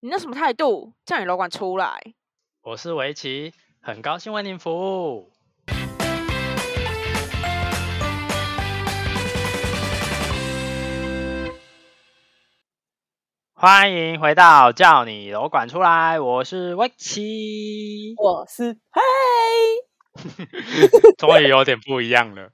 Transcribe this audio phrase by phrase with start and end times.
[0.00, 0.92] 你那什么态度？
[1.06, 1.98] 叫你楼管出来！
[2.60, 5.32] 我是围棋，很高兴为您服务。
[13.54, 19.00] 欢迎回到叫你楼管出来，我是围棋，我是嘿，
[21.16, 22.52] 终于有点不一样了。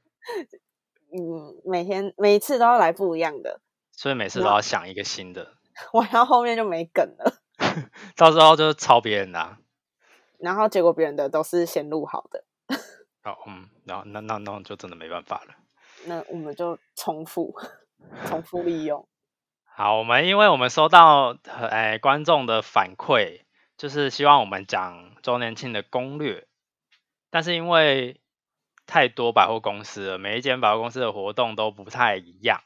[1.12, 5.54] 嗯，每天每一次都要来不一样的，所以每次都要想一个新的，
[5.92, 7.38] 玩到后面就没梗了。
[8.16, 9.56] 到时候就抄别人的，
[10.38, 12.44] 然后结果别人的都是先录好的。
[13.22, 15.54] 哦，嗯，然后那那那就真的没办法了。
[16.06, 17.54] 那我们就重复，
[18.26, 19.06] 重复利用。
[19.64, 21.36] 好，我们因为我们收到
[21.70, 23.42] 诶观众的反馈，
[23.76, 26.46] 就是希望我们讲周年庆的攻略，
[27.30, 28.20] 但是因为
[28.86, 32.60] 太多百货公司了，每一间百货公司的活动都不太一样。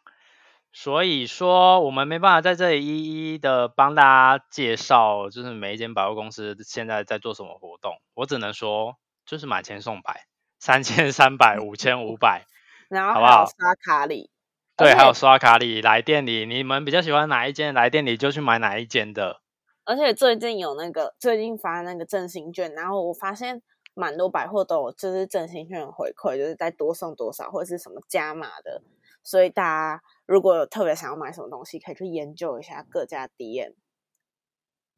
[0.79, 4.03] 所以说，我们没办法在这里一一的帮大
[4.39, 7.95] 家介绍，就是每一间百货公司现在在做什么活动。
[8.13, 10.27] 我只能说，就是买千送百，
[10.59, 12.45] 三千、三百、五千、五百，
[12.91, 13.47] 然后好不好？
[13.47, 14.29] 刷卡礼，
[14.77, 17.73] 对，还有刷卡礼来店里，你们比较喜欢哪一间？
[17.73, 19.41] 来店里就去买哪一间的。
[19.87, 23.63] 而且最近有那个最近发那个振兴券，然后我发现
[23.95, 28.83] 蛮多百货都有就是振兴券回馈，就是再多送多少或者是什么加码的。
[29.23, 33.75] 所以大家如果有特别想要买什么东西，可以去研究一下各家店。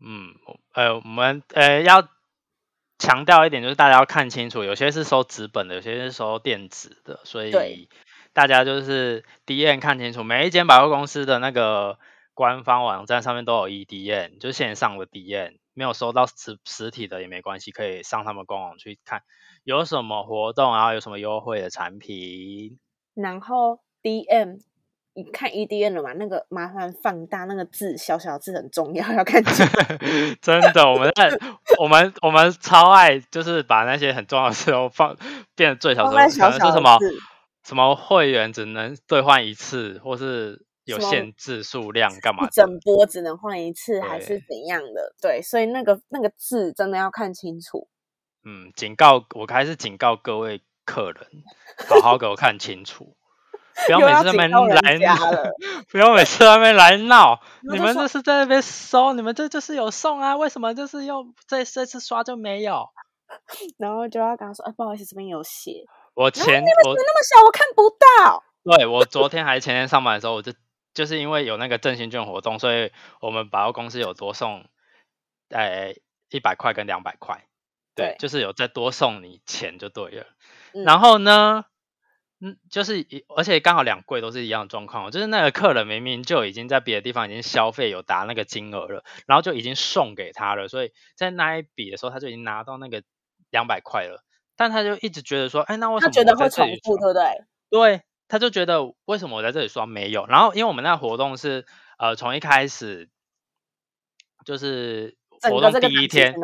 [0.00, 0.34] 嗯，
[0.72, 2.08] 呃，我们呃要
[2.98, 7.88] 强调一点，就是大家要看清楚，有些是收纸本的，有些是收电子的，所以
[8.32, 11.98] 大家就是 D N 看清楚，每一间百货公司的那个
[12.32, 19.22] 官方网站上面都有 E D N，就是线上的 D N，没有收到实实体的也没关系，可以上他们官网去看
[19.64, 22.78] 有什么活动，然后有什么优惠的产品，
[23.14, 23.80] 然后。
[24.00, 24.58] D M，
[25.18, 26.12] 你看 EDN 了嘛？
[26.12, 29.66] 那个麻烦放大那个字，小小字很重要， 要看清。
[30.40, 31.28] 真的，我们在
[31.80, 35.16] 我们我们超爱，就是把那些很重要的字都放
[35.56, 36.96] 变得最小，可能是什么
[37.64, 42.46] 什么会员只能兑换一次，或是有限制数量，干嘛？
[42.52, 45.16] 整波只能换一次，还是怎样的？
[45.20, 47.88] 对，所以那个那个字真的要看清楚。
[48.44, 51.26] 嗯，警告我还是警告各位客人，
[51.88, 53.16] 好好给我看清楚。
[53.86, 55.16] 不要每次那边来闹，
[55.90, 57.40] 不要每次那边来闹。
[57.62, 60.36] 你们这是在那边收，你们这就是有送啊？
[60.36, 62.88] 为什么就是又这这次刷就没有？
[63.78, 65.84] 然后就要跟他说：“哎，不好意思，这边有写。”
[66.14, 68.42] 我前我那么小，我看不到。
[68.64, 70.52] 对我昨天还是前天上班的时候，我就
[70.92, 72.90] 就是因为有那个振兴券活动，所以
[73.20, 74.64] 我们百货公司有多送，
[75.50, 75.94] 呃，
[76.30, 77.44] 一百块跟两百块。
[77.94, 80.26] 对，就是有再多送你钱就对了。
[80.84, 81.64] 然后呢？
[82.40, 83.04] 嗯，就是
[83.36, 93.02] 而且刚好两柜都是一样的状况，就是那个客人明明就已经在别的地方已经消费有达那个金额了，然后就已经送给他了，所以在那一笔的时候他就已经拿到那个
[93.50, 94.22] 两百块了，
[94.54, 97.24] 但他就一直觉得说，哎，那为什么他觉得会重复，对不对？
[97.70, 100.26] 对，他就觉得为什么我在这里刷没有？
[100.26, 101.66] 然后因为我们那活动是
[101.98, 103.08] 呃从一开始
[104.44, 106.36] 就是活动第一天，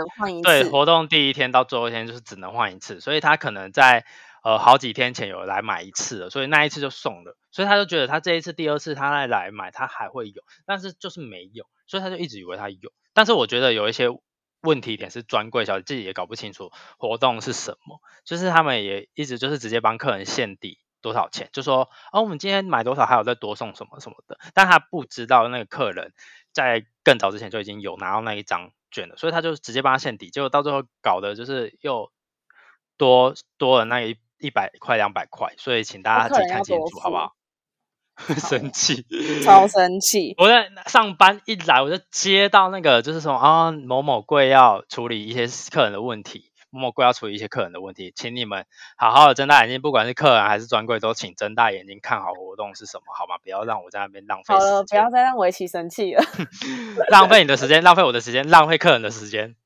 [0.43, 4.05] 对，活动第一天到最后一天就是只能换一次，所以他可能在。
[4.45, 12.93] 呃，好几天前有来买一次了，所以那一次就送了，所以他就觉得他这一次第二次他再来买，他还会有，但是就是没有，所以他就一直以为他有。
[13.15, 14.09] 但是我觉得有一些
[14.61, 26.13] 问题点是专柜小姐自己也搞不清楚活动是什么，就是他们也一直就是直接帮客人限底多少钱，就说哦我们今天买多少还有再多送什么什么的，但他不知道那个客人
[26.53, 32.13] 在更早之前就已经有拿到那一张券了，所以他就直接帮他限底，结果到最后搞的就是又
[32.99, 34.19] 多多了那一。
[34.45, 37.33] 一百块、两百块，所以请大家自己看清楚，好不好？
[38.39, 39.05] 生气，
[39.45, 40.35] 超生气！
[40.39, 48.67] 我在上班一来，我就接到那个，就是说啊，某某柜要处理一些客人的问题，某某柜要处理一些客人的问题，请你们
[48.97, 53.37] 好好的睁大眼睛，不管是客人还是专柜，都请睁大眼睛看好活动是什么，好吗？
[53.43, 54.55] 不要让我在那边浪费。
[54.55, 56.23] 好了，不要再让围棋生气了，
[57.11, 59.57] 浪费你的时间，浪费我的时间，浪费客人的时间。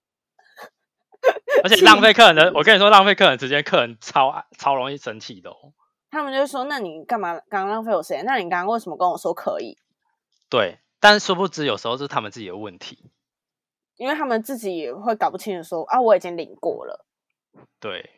[1.63, 5.73] 而且浪费客人的，我跟你说，浪费客人时间，客人超超容易生气的哦。
[6.11, 8.25] 他们就说：“那你干嘛刚刚浪费我时间？
[8.25, 9.77] 那你刚刚为什么跟我说可以？”
[10.49, 13.11] 对，但是殊不知有时候是他们自己的问题，
[13.97, 17.05] 因为他们自己也会搞不清楚，说啊，我已经领过了。
[17.81, 18.11] 对，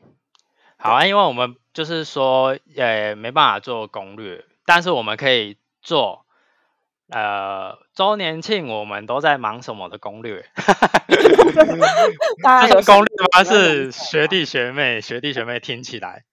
[0.77, 6.27] 好啊，因为我们就是说，呃，没办法做攻略，但是我们可以做。
[7.11, 10.45] 呃，周年庆我们都在忙什么的攻略？
[12.69, 13.45] 这是攻略吗？
[13.45, 16.25] 是学弟学妹，学弟学妹听起来，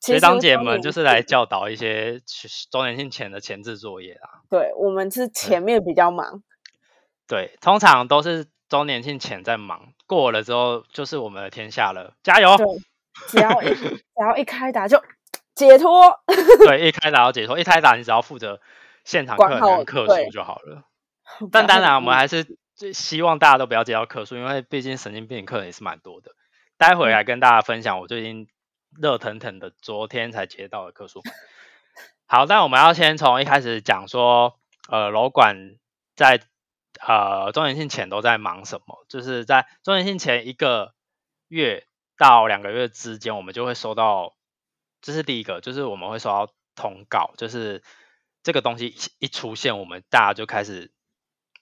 [0.00, 2.20] 学长姐们就是来教导一些
[2.70, 4.44] 周年庆前的前置作业啊。
[4.50, 6.42] 对，我们是前面比较忙。
[7.26, 12.54] 对，通常都是周年庆前在忙，过了之后就是我们的天下了，加油！
[12.56, 12.66] 对，
[13.28, 15.02] 只要一只要一开打就
[15.54, 16.20] 解脱。
[16.66, 18.60] 对，一开打要解脱，一开打你只要负责
[19.04, 20.84] 现场客人跟客诉就好了。
[21.52, 26.32] 但当然，我们还是最希望大家都不要接到客诉，因为毕竟神经病客人也是蛮多的。
[26.76, 28.48] 待会来跟大家分享我最近
[29.00, 31.22] 热腾腾的，昨天才接到的客诉。
[32.26, 34.58] 好，那我们要先从一开始讲说，
[34.88, 35.76] 呃，楼管
[36.16, 36.40] 在。
[37.04, 39.04] 呃，周年庆前都在忙什么？
[39.08, 40.94] 就是在周年庆前一个
[41.48, 44.36] 月到两个月之间，我们就会收到，
[45.04, 47.82] 这是第一个，就是我们会收到通告，就是
[48.42, 50.90] 这个东西一出现，我们大家就开始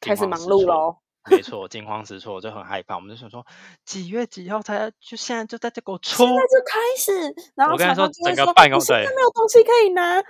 [0.00, 0.98] 开始忙碌喽。
[1.28, 2.94] 没 错，惊慌失措，就很害怕。
[2.94, 3.44] 我们就想说，
[3.84, 7.34] 几月几号才就现在就在这给我出，现在就开始。
[7.56, 10.22] 然后我跟你说，整个办公室没有东西可以拿。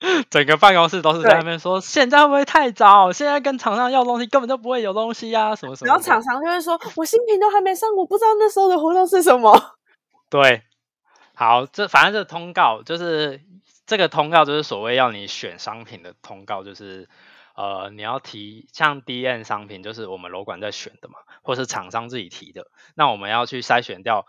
[0.30, 3.12] 整个办公室都是在那边说，现在会不会太早？
[3.12, 5.88] 现在跟厂商要东西根本就不会有东西呀，什么什么。
[5.88, 9.76] 然后厂商就会说，我新品都还没上，我不知道那时候的活动是什么。
[10.30, 10.62] 对，
[11.38, 13.40] 好，这反正这通告就是
[13.86, 17.08] 这个通告就是所谓要你选商品的通告，就是
[17.54, 24.26] 呃你要提像 D N 商品，就是我们楼管在选的嘛，或是厂商自己提的，那我们要去筛选掉。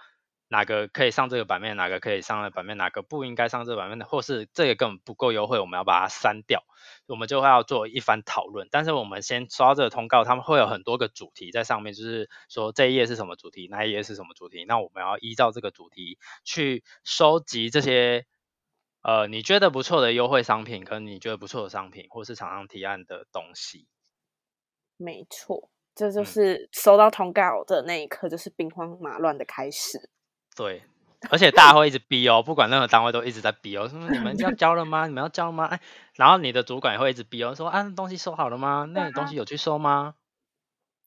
[0.50, 6.64] 哪个可以上这个版面，哪个可以上的版面，哪个不应该上这个版面的，或是这个根本不够优惠，我们要把它删掉，
[7.06, 8.68] 我们就会要做一番讨论。
[8.72, 18.26] 但是我们先刷这个通告，他们会有很多个主题在上面，就是说这一页是什么主题，那一页是什么主题，那我们要依照这个主题去收集这些
[19.04, 23.88] 呃你觉得不错的优惠商品，跟你觉得不错的商品，或是厂商提案的东西。
[24.98, 30.10] 没错，这就是收到通告的那一刻，就是兵荒马乱的开始。
[30.60, 30.84] 对，
[31.30, 35.08] 而且大家会一直逼哦，不管任何单位都一直在逼哦，说你们要交了吗？
[35.08, 35.64] 你们要交吗？
[35.68, 35.80] 哎，
[36.16, 38.86] 然后你的主管也会一直逼哦，说啊，东西收好了吗？
[38.94, 40.16] 那个东西有去收吗？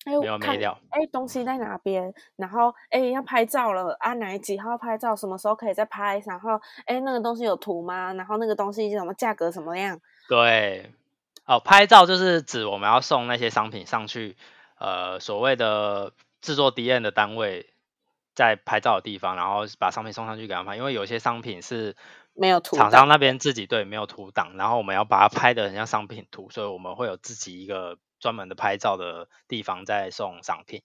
[0.06, 0.80] 哎，没有没掉。
[0.88, 2.14] 哎，东西在哪边？
[2.36, 5.14] 然后哎，要拍照了，啊，哪几号拍照？
[5.14, 6.18] 什么时候可以再拍？
[6.26, 8.14] 然后哎，那个东西有图吗？
[8.14, 10.00] 然后那个东西什么价格什么样？
[10.30, 10.90] 对，
[11.44, 14.34] 哦，拍照就是指我们要送那些商品上去，
[14.78, 17.71] 呃，所谓的制作 D N 的单位。
[18.34, 21.96] 在拍照的地方，然后把商品送上去给他们，因为有些商品是
[22.34, 30.82] 没有图，厂商那边自己对没有图档，然后我们要把它拍的很像商品图，所以我们会有自己一个专门的拍照的地方在送商品，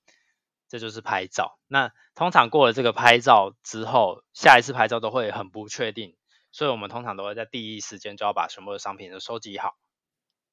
[0.67, 1.57] 这就是拍照。
[1.67, 6.15] 那通常过了这个拍照之后，下一次拍照都会很不确定，
[6.51, 9.75] 所以我们通常都会在第一时间就要把全部的商品都收集好。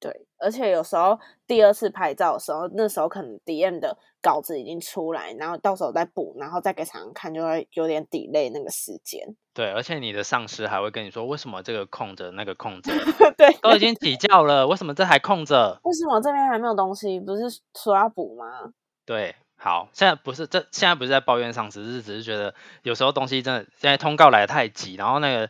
[0.05, 9.35] 对，而且有时候第二次拍照的时候，那时候可能 DM 的稿子已经出来，然后到时候再补，然后再给厂商看，就会有点 delay 那个时间。
[9.55, 12.93] 对，而且你的上司还会跟你说，为什么这个空着，那个空着？
[13.39, 15.81] 对，都已经起叫了，为什么这还空着？
[15.85, 17.19] 为什么这边还没有东西？
[17.19, 17.45] 不是
[17.83, 18.75] 说要补吗？
[19.06, 25.49] 对，好，现在不是这现在不是在抱怨上司，是只是觉得有时候东西真的现在通告来的太急，然后那个。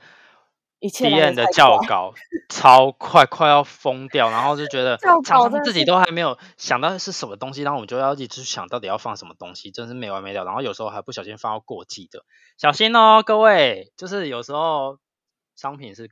[0.91, 2.13] D N 的教稿
[2.49, 10.45] 超快，快要疯掉，然后就觉得厂商自己都还没有想到是什么东西，然后我们就要一直想到底要放什么东西，真是没完没了。
[10.45, 12.25] 然后有时候还不小心放到过季的，
[12.59, 14.99] 小心哦，各位，就是有时候
[15.57, 16.11] 商品是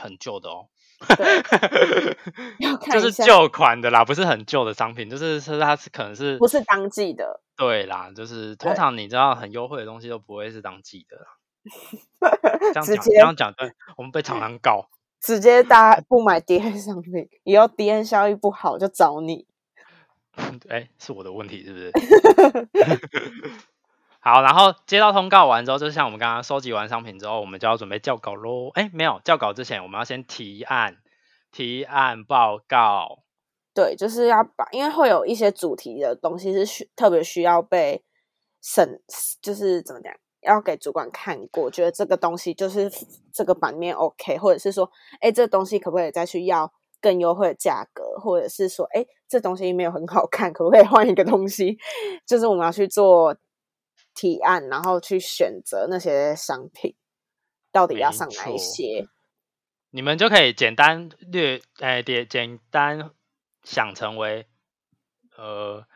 [0.00, 0.68] 很旧的哦，
[2.90, 11.16] 就是旧款的啦，不是很旧的商品，就是是它是可能是不是当季的，对啦，就是通常你知道很优惠的东西都不会是当季的。
[12.72, 14.88] 这样讲，这样讲，对，我们被厂商告，
[15.20, 19.46] 直接大家不买 D N 商品，以后 D N 效益不好就找你。
[20.68, 21.92] 哎，是我的问题是不是？
[24.20, 28.70] 好，然后接到通告完之后，就像我们刚刚收集完商品之后，我们就要准备校稿喽。
[28.74, 30.96] 哎，没有校稿之前，我们要先提案，
[31.52, 33.22] 提案报告。
[33.72, 38.02] 对，就是要把，因为会有一些主题的东西是需特别需要被
[38.60, 39.00] 审，
[39.40, 40.12] 就是怎么讲？
[40.46, 42.90] 要给主管看过，觉得这个东西就是
[43.32, 51.76] 这个版面 OK，或者是说，哎，这东西可不可以再去要更优惠的价格，或者是说，哎，这东西没有很好看，可不可以换一个东西？
[52.24, 53.36] 就是我们要去做
[54.14, 56.94] 提案，然后去选择那些商品
[57.70, 59.08] 到底要上哪一些。
[59.90, 63.10] 你们就可以简单略，哎，简简单
[63.62, 64.46] 想成为，
[65.36, 65.86] 呃，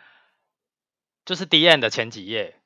[1.25, 2.61] 就是 D N 的前几页，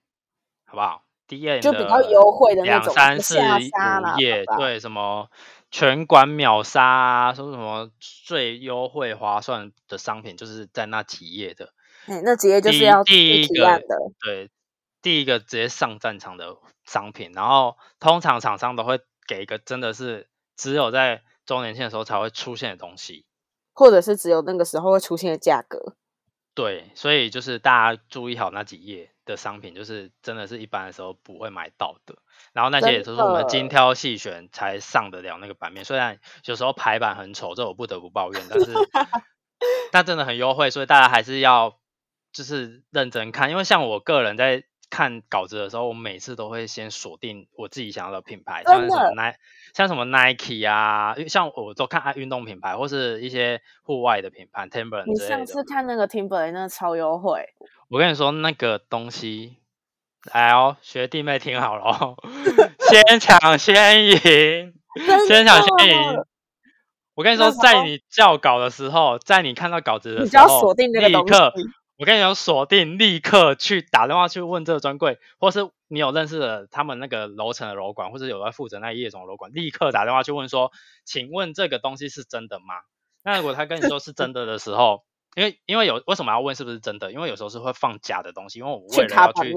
[0.64, 5.28] 好不好？D N 就比较优惠的两三四五页，对，什么
[5.70, 11.72] 全馆秒杀，啊说什么最优惠划算的商品，就是在那几页的。
[12.06, 14.50] 哎，那几页就是要第一个的，对，
[15.00, 17.32] 第一个直接上战场的商品。
[17.32, 23.24] 然后通常厂商都会给一个真的是只有在周年庆的时候才会出现的东西，
[23.72, 25.96] 或者是只有那个时候会出现的价格。
[26.54, 32.16] 对，所以就是大家注意好那几页的商品，就是真的是一般的时候不会买到的。
[32.52, 38.72] 然后那些也都是我们精挑细选才上得了那个版面，虽然有时候排版很丑，这我不得不抱怨，但是
[39.92, 41.78] 但真的很优惠，所以大家还是要
[42.32, 44.64] 就是认真看，因为像我个人在。
[44.90, 49.36] 看稿子的时候，我每次都会先锁定我自己想要的品牌，像什么 Nike，
[49.74, 57.46] 像什么 Nike 啊，像我都看爱运动品牌，或是一些户外的品牌，Timberland 你上次看那个 Timberland 那超优惠。
[57.88, 59.58] 我跟你说那个东西，
[60.32, 62.16] 来哦，学弟妹听好了，
[62.90, 64.16] 先抢先赢，
[65.28, 66.24] 先抢先赢。
[67.14, 71.52] 我跟你说，在你校稿的时候，在你看到稿子的时候，立刻。
[71.96, 80.72] 我跟你讲，锁定立刻去打电话去问这个专柜，或是你有认识的他们那个楼层的楼管，或者有在负责那一页总楼管，立刻打电话去问说，
[81.04, 82.74] 请问这个东西是真的吗？
[83.22, 85.04] 那如果他跟你说是真的的时候，
[85.36, 87.12] 因为因为有为什么要问是不是真的？
[87.12, 89.54] 因为有时候是会放假的东西，因为我们为了要去，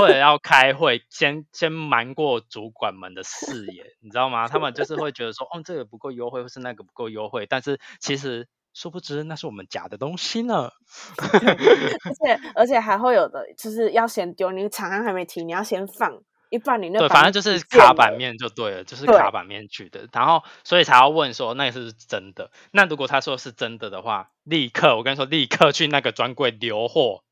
[0.00, 4.48] 为了 要开会，先先瞒过主管们的视野，你知道吗？
[4.48, 8.48] 他们就是会觉得说，哦，这个不够优惠，或是那个不够优惠，但是其实。
[8.74, 10.72] 殊不知那是我们假的东西呢，
[11.16, 22.50] 而且 而且还会有的，就是要先丢，你厂商还没提，你要先放，一般你那对，反正就是卡版面就对了，就是卡版面去的，然后所以才要问说那个是真的。
[22.72, 27.22] 那如果他说是真的的话，立刻我跟你说，立刻去那个专柜留货，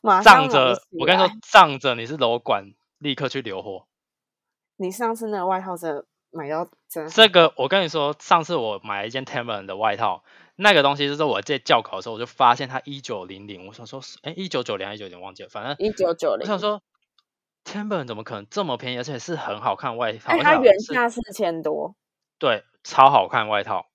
[0.24, 3.86] 仗着我跟你说，仗着你是楼管，立刻去留货。
[4.78, 6.06] 你上次那个外套是？
[6.32, 10.22] 买到真这个，我跟你说，上次我买了一件 Timberland 的外套，
[10.54, 16.42] 那个东西就是我在校考的时候，我就发现它一九零零，我想说，哎，一九九零还是九零，忘记了，反正一九九零。
[16.42, 16.82] 我想说
[17.64, 20.38] ，Timberland 怎么可能这么便宜，而且是很好看外套？
[20.38, 21.96] 它原价四千多。
[22.38, 23.86] 对，超好看外套，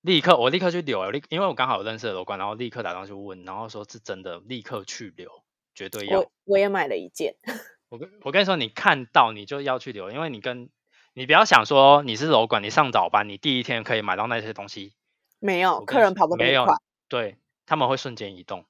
[0.00, 5.42] 立刻我立刻去留，立因为我刚好有认识的楼管，然后立刻打电话去问，然后说是真的，立刻去留，
[5.74, 6.20] 绝对要。
[6.20, 7.34] 我我也买了一件。
[7.88, 10.70] 我跟我跟你说，你看到你就要去留，因为你跟。
[11.18, 14.92] 你不要想说你是楼管，你上早班，你第一天可以买到那些东西。
[15.40, 16.76] 没有，客人跑得没有快，
[17.08, 18.64] 对他们会瞬间移动。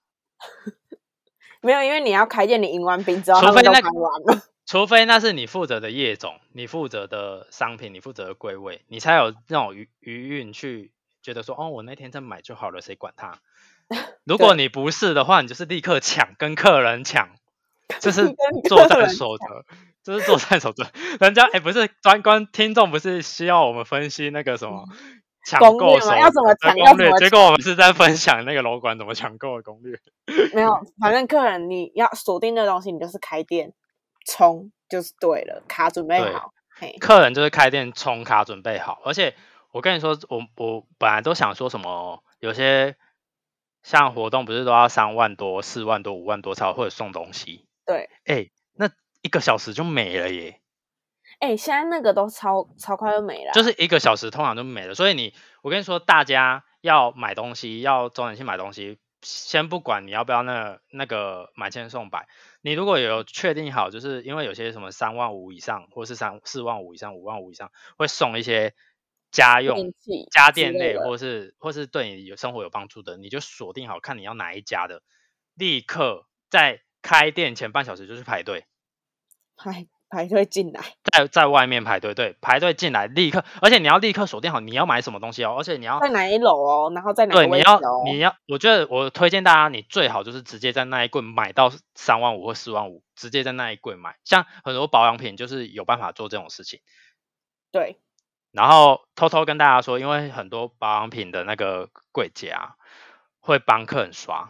[1.60, 4.42] 没有，因为你要开店，你赢完兵之后，除非那完了。
[4.64, 10.90] 除非那是你负责的业种，你负责的商品，你负责的柜位，你才有那种余余韵去
[11.22, 13.38] 觉得说，哦，我那天再买就好了，谁管他？
[14.24, 17.28] 如果你不是的话，你就是立刻抢，跟客人抢，
[18.00, 18.34] 这是
[18.70, 19.66] 作战守则。
[20.08, 24.86] 就是做菜手段， 人家哎不是专观听众不是需要我们分析那个什么
[25.44, 30.00] 抢购手要怎么抢攻略，结果我们是在分享那个楼管怎么抢购的攻略。
[30.54, 33.74] 没有，反正客人你要锁定的东西，你就是开店
[34.26, 36.52] 冲就是对了，卡准备好。
[37.00, 39.34] 客人就是开店冲卡准备好，而且
[39.72, 42.96] 我跟你说，我我本来都想说什么，有些
[43.82, 47.66] 像活动不是都要三万多、四万多、五万多才会送东西？
[47.84, 48.48] 对，哎。
[49.28, 50.62] 一个小时就没了耶！
[51.38, 54.94] 哎，现在那个都超超快就没了，就是一个小时通常就没了。
[54.94, 62.26] 所以你，我跟你说，大家要买东西，要周年庆买东西，先不管你要不要那那个买千送百，
[62.62, 68.72] 你如果有确定好，就是因为有些什么三万五以上，或是三四万五以上、五万五以上，会送一些
[69.30, 69.92] 家用
[70.32, 75.02] 家电类，或是或是对你有生活有帮助的，你就锁定好，看你要哪一家的，
[75.54, 78.64] 立刻在开店前半小时就去排队。
[79.58, 80.80] 排排队进来，
[81.12, 96.80] 在在外面排队，对，排队进来立刻，而且你要立刻锁定好你要买什么东西哦，而且你要在哪一楼哦，然后在哪对，你要你要，我觉得我推荐大家，你最好就是直接在那一柜买到三万五或四万五，直接在那一柜买，像很多保养品就是有办法做这种事情。
[97.70, 98.00] 对，
[98.50, 102.76] 然后偷偷跟大家说，因为很多保养品的那个柜姐啊，
[103.40, 104.48] 会帮客人刷，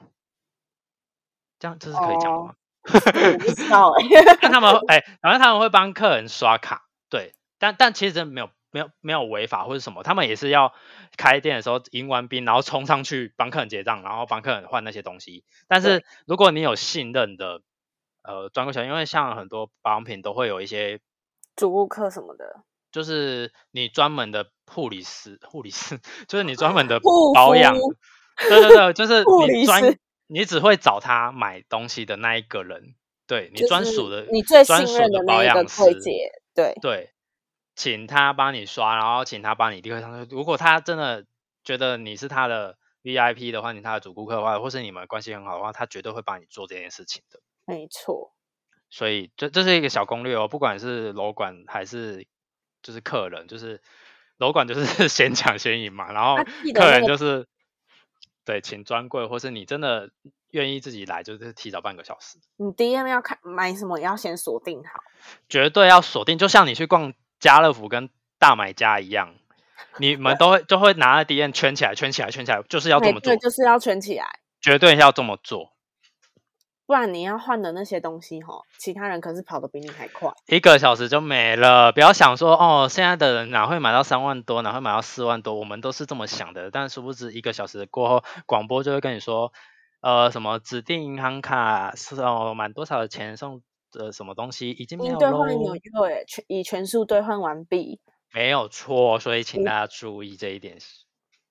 [1.58, 2.54] 这样这是可以讲的吗？
[2.88, 4.04] 不知道哎，
[4.40, 10.72] 但他们哎，反正他们会帮客人刷卡，对，但但其实真没有没有没有违法或者什么，他们也是要
[11.16, 15.44] 开店的时候迎完宾，然后冲上去帮客人结账，然后帮客人换那些东西。
[15.68, 17.60] 但是如果你有信任的
[18.22, 21.00] 呃专柜小因为像很多保养品都会有一些
[21.56, 27.00] 主顾客什么的，就是你专门的护理师，护理师 就是你专门的
[27.34, 27.74] 保养，
[28.48, 29.98] 对对对，就是你专。
[30.30, 32.94] 你只会找他买东西的那一个人，
[33.26, 35.82] 对你专属的，你最专属的保养师，
[36.54, 37.14] 对对，
[37.74, 40.30] 请他帮你刷，然后请他帮你立刻上去。
[40.30, 41.24] 如果他真的
[41.64, 47.40] 觉得你是他的 VIP 的话，你他的主顾客的话，或是你们关系很好的话，他绝对会帮你做这件事情的。
[47.64, 48.34] 没错，
[48.90, 52.26] 所以这这是一个小攻略哦，不管是楼管还是
[52.82, 53.80] 就是客人，就是
[54.36, 56.36] 楼管就是 先抢先赢嘛，然后
[56.74, 57.48] 客人就是。
[58.48, 60.08] 对，请专柜，或是你真的
[60.52, 62.38] 愿意自己来，就是提早半个小时。
[62.56, 65.02] 你 DM 要看买什么，要先锁定好，
[65.50, 66.38] 绝对要锁定。
[66.38, 69.34] 就像你去逛家乐福跟大买家一样，
[69.98, 75.74] 你们都会就会拿着 DM 圈起来，圈起来，圈起来，就是要这么做，对就是要圈起来，绝对要这么做。
[76.88, 81.92] 不然你要换的那些东西哈，其他人可是跑得比你还快，一个小时就没了。
[81.92, 85.52] 不要想说哦，现在的人哪会买到三万多，哪会买到四万多？
[85.52, 89.52] 我们都是这么想的，但殊不知一个小时过后，广播就会跟你说，
[90.00, 93.60] 呃，什么指定银行卡是哦，满多少的钱送
[93.92, 98.00] 的什么东西已经没有兑换有对，全已全数兑换完毕，
[98.32, 99.20] 没有错。
[99.20, 100.78] 所以请大家注意这一点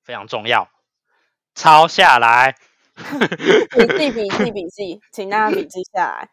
[0.03, 0.67] 非常重要，
[1.53, 2.55] 抄下来。
[2.97, 6.29] 笔记笔记笔记，请大家笔记 下来。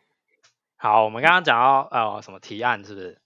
[0.77, 3.19] 好，我们刚刚讲到呃什么提案是不是？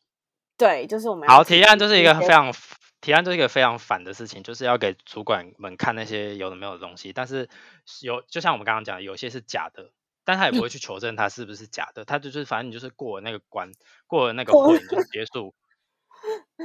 [0.57, 2.52] 对，就是我们好提案，就是一个非常
[3.00, 7.12] 提案，就是一个非常烦的事情，就是要给主管们看那些有的没有的东西。
[7.12, 7.49] 但是
[8.02, 9.90] 有就像我们刚刚讲，有些是假的，
[10.25, 13.73] 但他也不会去求证它是不是假的，他就是反正你就是过了那个关，
[14.07, 15.54] 过了那个会就结束，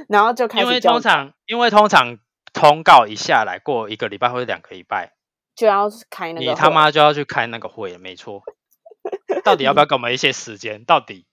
[0.08, 0.64] 然后就开始。
[0.64, 2.18] 因为通常因为通常
[2.52, 5.13] 通告一下来过一个礼拜或者两个礼拜。
[5.54, 8.42] 就要开那个，你他妈就要去开那个会，没错。
[9.44, 10.84] 到底要不要给我们一些时间？
[10.84, 11.26] 到底？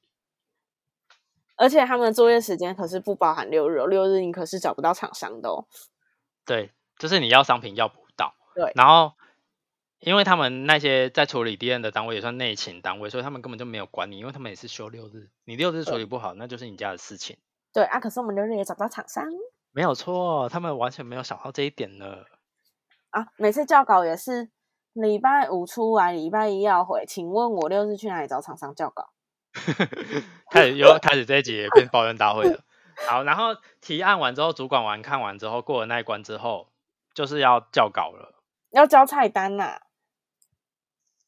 [1.56, 5.66] 而且他们的作业时间可是不包含六日，哦六日你可是找不到厂商的哦。
[6.46, 8.34] 对，就是你要商品要不到。
[8.56, 8.72] 对。
[8.76, 9.14] 然后，
[10.00, 15.30] 因为他们那些在处理 D N 的单位也算内勤单位，所以他们根本就没有管你，因为他们也是休六日。
[15.46, 17.38] 你六日处理不好，那就是你家的事情。
[17.72, 19.26] 对啊，可是我们六日也找不到厂商。
[19.72, 22.26] 没有错，他们完全没有想到这一点呢。
[23.12, 24.50] 啊，每次校稿也是
[24.94, 27.06] 礼拜五出来，礼拜一要回。
[27.06, 29.10] 请问我六日去哪里找厂商校稿？
[30.50, 32.62] 开始又开始这一集变抱怨大会了。
[33.08, 36.70] 好，然后提案完之后，主管完看完之后，过了那一关之后，
[37.14, 38.42] 就是要校稿了。
[38.72, 39.82] 要交菜单呐。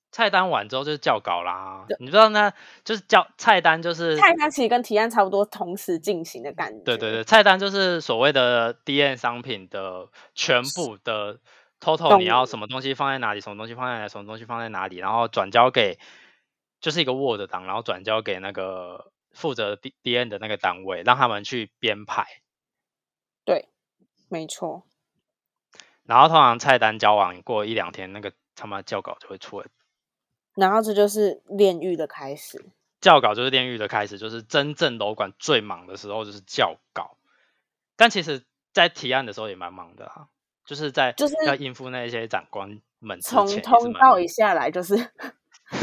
[0.10, 1.86] 菜单完之后就是校稿啦。
[2.00, 2.54] 你知道那
[2.86, 6.84] 就是校菜单，就是菜单其实跟提案差不多，同时进行的感觉。
[6.86, 11.40] 对对对，菜单就是所谓的 D N 商品的全部的。
[11.84, 16.00] Total 你要什么东西放在哪里，什么东西放在哪，什么东西放在哪里，然后转交给
[16.80, 22.26] 就是一个 Word 档，然后转交给那个负责 D D N 的那个单位，让他们去编排。
[23.44, 23.68] 对，
[24.30, 24.84] 没错。
[26.06, 29.68] 然后通常菜单交往过一两天，那个他妈教稿就会出来。
[30.56, 32.64] 然后这就是炼狱的开始。
[33.02, 37.18] 教稿就是炼狱的开始，就是真正楼管最忙的时候就是教稿。
[37.98, 40.28] 但其实，在提案的时候也蛮忙的啊。
[40.66, 44.96] 就是在就是要应付那些长官们，从通道一下来就是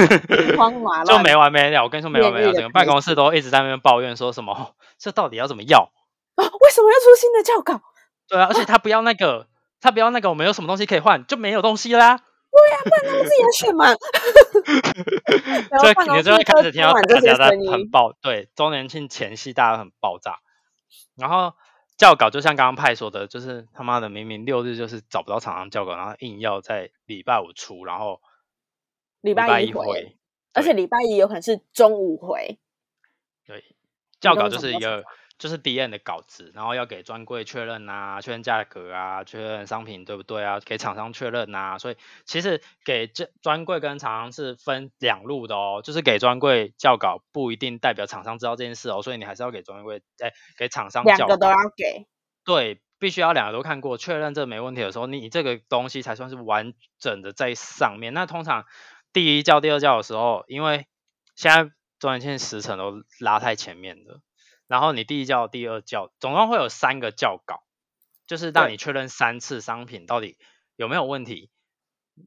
[1.07, 1.83] 就没完没了。
[1.83, 5.91] 我跟你说没完没了，整个办公室都一直在那边抱怨，说什么这到底要怎么要
[6.37, 6.43] 啊？
[6.45, 7.83] 为什么要出新的教稿？
[8.29, 9.49] 对啊，而且他不要那个，
[9.81, 11.27] 他不要那个，我们有什么东西可以换？
[11.27, 12.17] 就没有东西啦。
[12.17, 13.95] 对呀，不 然他们自己选嘛。
[15.79, 20.39] 所以你就会开始听到大家在很爆，对周年庆前夕大家很爆炸，
[21.17, 21.53] 然后。
[22.01, 28.23] 教稿就像刚刚派说的，就是他妈的明明六日就是找不到厂商教稿，然后硬要在礼拜五出，然后
[29.21, 30.17] 礼拜一回，
[30.55, 32.59] 而且礼拜一有可能是中午回。
[33.47, 33.63] 对，
[34.19, 35.05] 教稿就是一个
[35.41, 52.07] 就是 D N 的稿子，然后要给专柜确认啊，确认价格啊，确认商品对不对啊，给厂商确认啊，所以其实给这专柜跟厂商是分两路的哦，就是给专柜校稿不一定代表厂商知道这件事哦，所以你还是要给专柜哎给厂商两个都要给，
[52.45, 58.13] 对，必须要两个都看过确认这没问题的时候，你这个东西才算是完整的在上面。
[58.13, 58.67] 那通常
[59.15, 60.87] 第一教第二教的时候，因为
[61.35, 64.21] 现在周年庆时程都拉太前面了。
[64.71, 67.65] 然后你第一教、第二教，总共会有三个教稿，
[68.29, 70.39] 就是让你确认三次商品到底
[70.77, 71.51] 有没有问题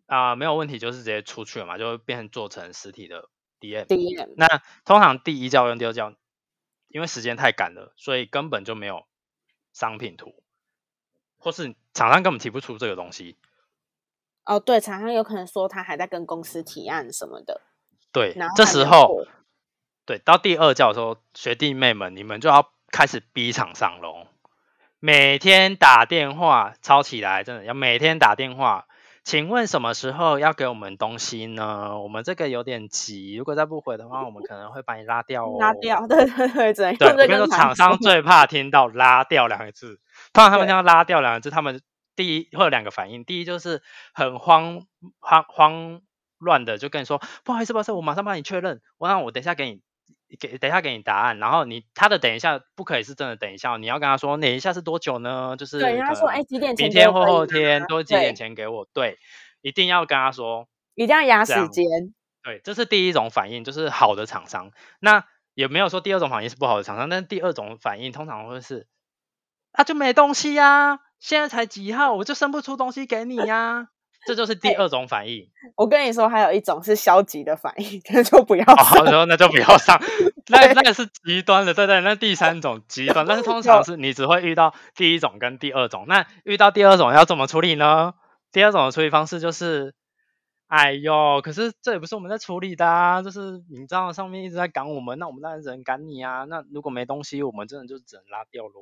[0.07, 0.35] 啊？
[0.35, 3.29] 没有问题就是直接出去了嘛，就会变成做成实体的
[3.61, 3.85] DM。
[3.85, 4.33] DM。
[4.35, 6.13] 那通常第一教跟第二教，
[6.89, 9.05] 因为时间太赶了，所以根本就没有
[9.71, 10.43] 商品图，
[11.37, 13.37] 或是厂商根本提不出这个东西。
[14.43, 17.61] 哦，对，厂商有可能说他还在跟公司提案什么的。
[18.11, 19.25] 对，这时候。
[20.05, 24.27] 对，到第二教的时候，学弟妹们，你们就要开始逼厂商喽。
[24.99, 28.85] 每天打电话抄起来，真的要每天打电话。
[29.25, 31.97] 请问什么时候要给我们东西呢？
[32.01, 35.57] 我们这个有点急，如果再不回的话，我们可能会把你拉掉哦。
[35.61, 36.95] 拉掉，对对对对。
[36.97, 40.01] 对，我跟你说，厂商最怕听到“拉掉”两个字。
[40.33, 41.81] 通常他们听到“拉掉”两个字，他们
[42.17, 43.81] 第一会有两个反应，第一就是
[44.13, 44.81] 很慌
[45.19, 46.01] 慌慌
[46.37, 49.81] 乱的，就跟你说：“不好意思，不好意思，我马上帮你确认，我让我等一下给你。”
[50.39, 55.55] 给等一下给你答案，然后你他的等一下不可以是真的等一下，你要跟他说等一下是多久呢？
[55.57, 56.73] 就是对，他说哎几点？
[56.75, 58.87] 明天或后天都几点前给我？
[58.93, 59.17] 对，
[59.61, 61.85] 一定要跟他说，一定要压时间。
[62.43, 64.71] 对，这是第一种反应，就是好的厂商。
[64.99, 68.87] 那也没有说第二种反应是不好的厂商，但是第二种反应通常会是，
[69.71, 73.87] 他就没东西呀，现在才几号，我就生不出东西给你呀。
[74.25, 75.49] 这就是第二种反应。
[75.75, 78.65] 我跟你说，还有一种是消极的反应， 那就不要。
[78.75, 80.01] 好的，那就不要上。
[80.47, 82.01] 那那个是极端的，对对。
[82.01, 86.05] 那第三种极端，但是通常是你只会遇到第一种跟第二种。
[86.07, 88.13] 那遇到第二种要怎么处理呢？
[88.51, 89.95] 第二种的处理方式就是，
[90.67, 96.43] 哎呦，可是这也不是我们在处理的啊，就是你知道上面一直在赶我们，那我们当然只能赶你啊。
[96.45, 98.81] 那如果没东西，我们真的就只能拉掉喽。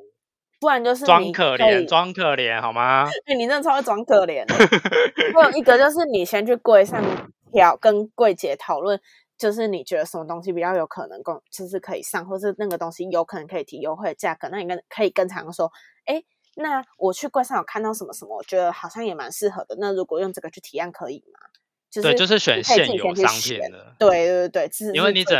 [0.61, 3.09] 不然就是装可怜，装可怜好吗？
[3.25, 4.45] 哎，你真的超会装可怜。
[5.33, 7.03] 还有一个就是你先去柜上
[7.51, 9.01] 挑，跟柜姐讨论，
[9.39, 15.71] 就是你觉得什么东西比较有可能供，就是可以上，或是那个东西有可能可以提优惠价格，那你跟可以跟厂说，
[16.05, 16.21] 哎，
[16.55, 19.75] 那我去柜上有看到什么什么，我觉得好像也蛮适合的。
[19.79, 21.39] 那如果用这个去提案可以吗？
[21.93, 23.93] 对，就是选现有商品的。
[23.99, 25.33] 对对对，因为你只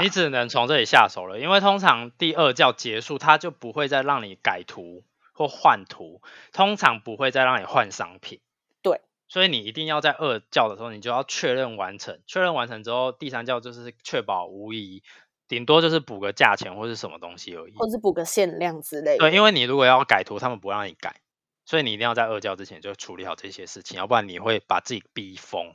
[0.00, 1.38] 你只能从这里下手了。
[1.38, 8.40] 因为通常第二教结束，他就不会再让你改图或换图，通常不会再让你换商品。
[8.82, 12.18] 对，所以你一定要在二教的时候，你就要确认完成。
[12.26, 15.02] 确认完成之后，第三教就是确保无疑，
[15.48, 19.18] 顶多就是补个价钱或是什么东西而已，或是补个限量之类的。
[19.18, 21.16] 对，因为你如果要改图，他们不让你改。
[21.64, 25.74] 所以你一定要在二教之前就处理好这些事情，要不然你会把自己逼疯。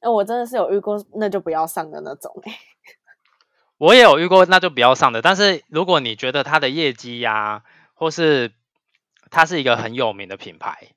[0.00, 2.32] 哎，我真的是有遇过，那就不要上的那种。
[3.78, 5.22] 我也有遇过，那就不要上的。
[5.22, 7.62] 但是如果你觉得它的业绩呀，
[7.94, 8.50] 或是
[9.30, 10.88] 它是一个很有名的品牌，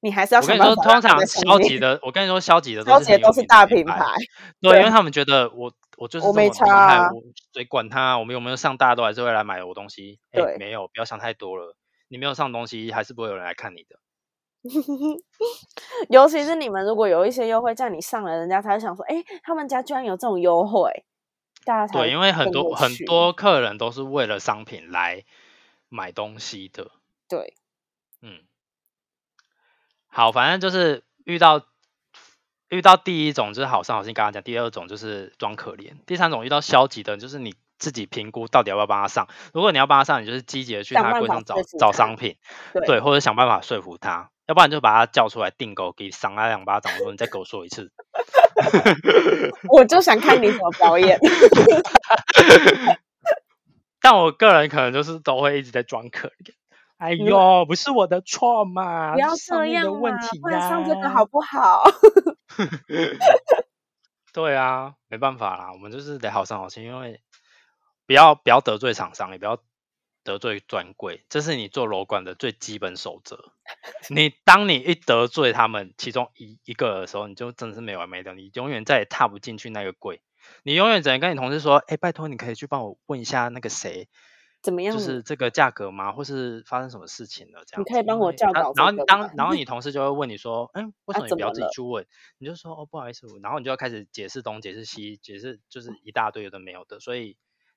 [0.00, 0.42] 你还是要。
[0.42, 4.04] 我跟你说，通常消极的，我跟你说消极的，消极都是大品牌。
[4.60, 7.08] 对，因为他们觉得我我就是我没差，
[7.54, 8.18] 谁管他？
[8.18, 10.18] 我们有没有上，大家都还是会来买我东西。
[10.30, 11.74] 对，没有，不要想太多了。
[12.08, 13.98] 你没有上东西，还是不会有人来看你的。
[16.10, 21.04] 尤其是你们如果有一些优惠价，你上了，人家才会想说：“哎，他们家居然有这种优惠。”
[21.64, 25.24] 大家才对，因为很多很多客人都是为了商品来
[25.88, 26.90] 买东西的。
[27.28, 27.54] 对，
[28.22, 28.40] 嗯，
[30.06, 31.66] 好，反正就是遇到
[32.68, 37.54] 遇到第一种就是好上好心，刚刚讲；第二种就是装可怜；第三种遇到消极的，就是你。
[37.78, 39.28] 自己评估到底要不要帮他上。
[39.52, 42.36] 如果你要帮他上，你就是积极的去他柜上找找商品，
[42.86, 44.30] 对，或者想办法说服他。
[44.46, 47.90] 要不然就把他叫出来订购，给赏他两巴掌，说你再给我说一次。
[49.68, 51.18] 我就想看你怎么表演。
[54.00, 56.54] 但我个人可能就是都会一直在装可怜。
[56.98, 61.82] 哎呦，不是我的错嘛，不要这样嘛，不然上这个好不好？
[64.32, 67.20] 对啊，没办法啦，我们就是得好上好心，因为。
[68.06, 69.62] 不要不要得罪厂商，也不要
[70.24, 73.52] 得罪专柜，这是你做楼管的最基本守则。
[74.10, 80.20] 你当你一得罪他们其中一一个的时候，你就真的是没完没了，你永远再也踏不进去那个柜。
[80.62, 84.08] 你永远只能跟你同事说：“哎，拜托，你可以去帮我问一下那个谁，
[84.62, 84.96] 怎么样？
[84.96, 86.12] 就是这个价格吗？
[86.12, 87.64] 或是发生什么事情了？
[87.66, 88.72] 这样。”你可以帮我叫稿。
[88.76, 92.06] 然后当然后你同事就会问你说：“嗯，为 什么你不要自己去问？”
[92.38, 97.36] 你就说：“哦，不好意思。”然后你就要开始解释东解释西，解释就是一大堆有的没有的，所以。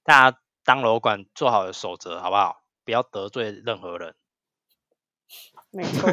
[0.10, 2.64] 大家当楼管做好的守则好不好？
[2.84, 4.16] 不要得罪任何人。
[5.70, 6.10] 没错。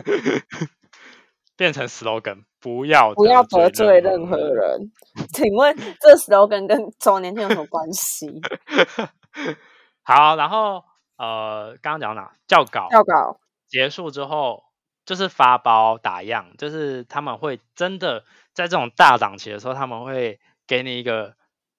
[1.57, 4.93] 变成 slogan，不要不要得罪任何人。
[5.33, 8.43] 请问这 slogan 跟周年庆有什么关系？
[10.05, 10.85] 好，然后
[11.17, 12.35] 呃，刚刚讲哪？
[12.47, 12.89] 教稿。
[12.91, 14.63] 教稿结束之后，
[15.07, 21.35] 就是发包打样，就是他们会真的在这种大档期的时候，他们会给你一个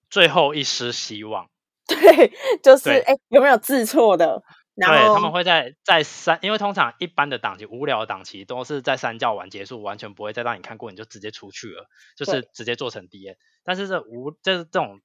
[0.09, 1.47] 最后一丝希望。
[1.95, 4.43] 对，就是哎，有没有字错的？
[4.75, 13.35] 对，他们会在在三，因为通常一般的档期、无聊的档期都是在三教完结束，完全不会再让你看过，你就直接出去了，就是直接做成 D N。
[13.63, 15.01] 但是这无，这是这种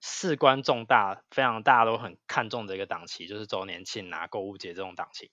[0.00, 5.30] 事关重大、非常大家都很看重的一个档期，就是周年庆啊、购物节这种档期。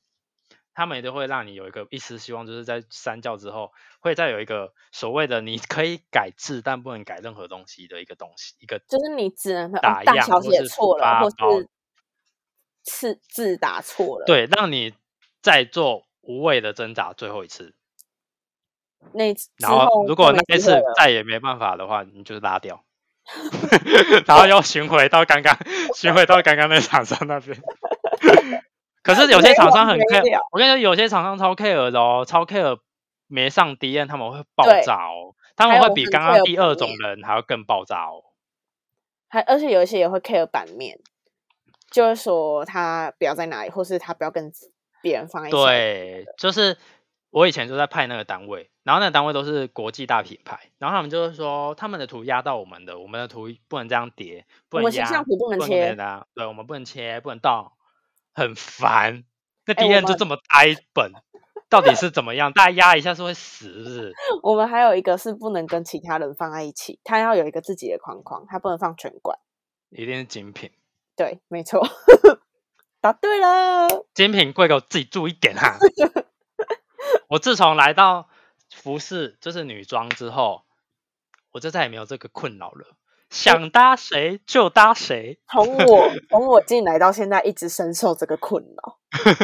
[0.74, 11.70] 他们也都会让你有一个一丝希望，就是在三教之后，会再有一个所谓的你可以改字，但不能改任何东西的一个东西，一个就是你只能打样小写错了，或是
[12.84, 14.94] 字字打错了，对，让你
[15.42, 17.74] 再做无谓的挣扎最后一次。
[19.14, 22.84] 那然后如果那一次再也没办法的话，你就拉掉
[24.28, 25.58] 然后又巡回到刚刚
[25.96, 27.62] 巡回到刚刚那场上那边。
[29.02, 32.80] 可是有些厂商很 care，我跟你说，有些厂商超 care 的哦，超 care
[33.28, 38.24] 没上 D N 他们会爆炸哦，他们会比刚刚第二种人还要更爆炸哦。
[39.30, 41.00] 还而且有一些也会 care 版面，
[41.92, 44.52] 就是说他不要在哪里，或是他不要跟
[45.02, 45.56] 别人放一起。
[45.56, 46.76] 对，就是
[47.30, 57.74] 我以前就在派那个单位，然后那个单位都是国际大品牌，然后他们就是说他们的图压到我们的，我们的图不能这样叠，不能压，不能切的，对，我们不能切，不能倒，
[58.34, 59.24] 很烦。
[59.66, 61.12] 那 D N 就这么大一本，
[61.70, 62.52] 到底是怎么样？
[62.54, 64.14] 大家压一下是会死，是不是？
[64.42, 69.38] 我们还有一个是不能跟其他人放在一起，它要有一个自己的框框，它不能放全馆，
[69.90, 70.72] 一定是精品。
[71.16, 71.86] 对，没错，
[73.02, 74.06] 答对了。
[74.14, 75.78] 精品贵，给我自己注意点哈。
[77.30, 78.30] 我自从来到
[78.74, 80.64] 服饰就是女装之后，
[81.52, 82.96] 我就再也没有这个困扰了。
[83.30, 85.40] 想搭谁就搭谁。
[85.50, 88.98] 从我从我进来到现在，一直深受这个困扰。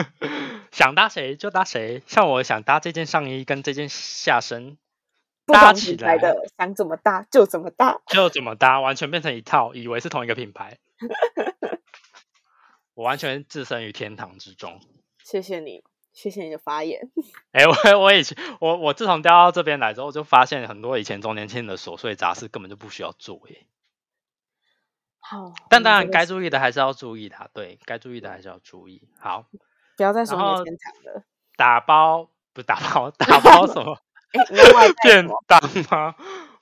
[0.72, 2.02] 想搭谁就搭谁。
[2.08, 4.78] 像我想搭这件上衣跟这件下身，
[5.46, 10.78] 搭起来的，想怎么搭就怎么搭，就怎么搭，完全变成一套，以为是同一个品牌。
[12.96, 14.80] 我完全置身于天堂之中。
[15.24, 15.84] 谢谢你。
[16.14, 17.12] 谢谢你的发言。
[17.52, 23.66] 哎，我我以前我我自从调到这边来之后，就发现很多以前中年庆的琐碎杂事根本就不需要做耶。
[25.28, 29.02] 好，但当然该注意的还是要注意的，对该注意的还是要注意。
[29.20, 29.46] 好，
[29.98, 31.24] 不要再说你天场了。
[31.58, 33.98] 打包不打包， 打包什么？
[35.02, 35.60] 便当
[35.90, 36.14] 吗？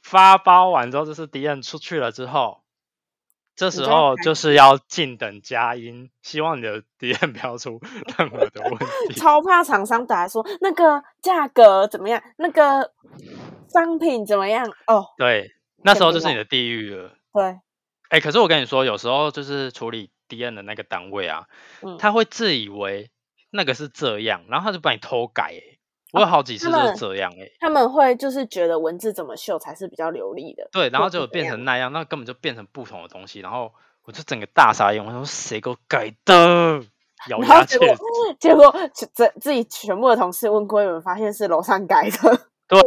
[0.01, 2.61] 发包完之后就是敌人出去了之后。
[3.55, 7.79] 这时候就是要静等佳音，希望你的敌人不要出
[8.17, 8.77] 任何的问
[9.09, 9.13] 题。
[9.13, 12.91] 超怕厂商打来说那个价格怎么样，那个
[13.67, 15.05] 商品怎么样哦。
[15.17, 15.51] 对，
[15.83, 17.11] 那时候就是你的地狱了。
[17.31, 17.59] 对，
[18.13, 21.47] 哎，可是我跟你说，有时候就是处理 DN 的那个单位啊，
[21.97, 23.09] 他会自以为
[23.49, 25.59] 那个是这样，然后他就把你偷改。
[26.11, 33.73] 我有好几次就是这样哎，他们会就是觉得文字怎么秀才是比较流利的，对，然后就变成那样，那根本就变成不同的东西，然后
[34.03, 36.83] 我就整个大傻眼，我说谁给我改的？
[37.29, 38.03] 咬牙切齿，
[38.39, 42.79] 结果自自己全部的同事问过，有人发现是楼上改的，对，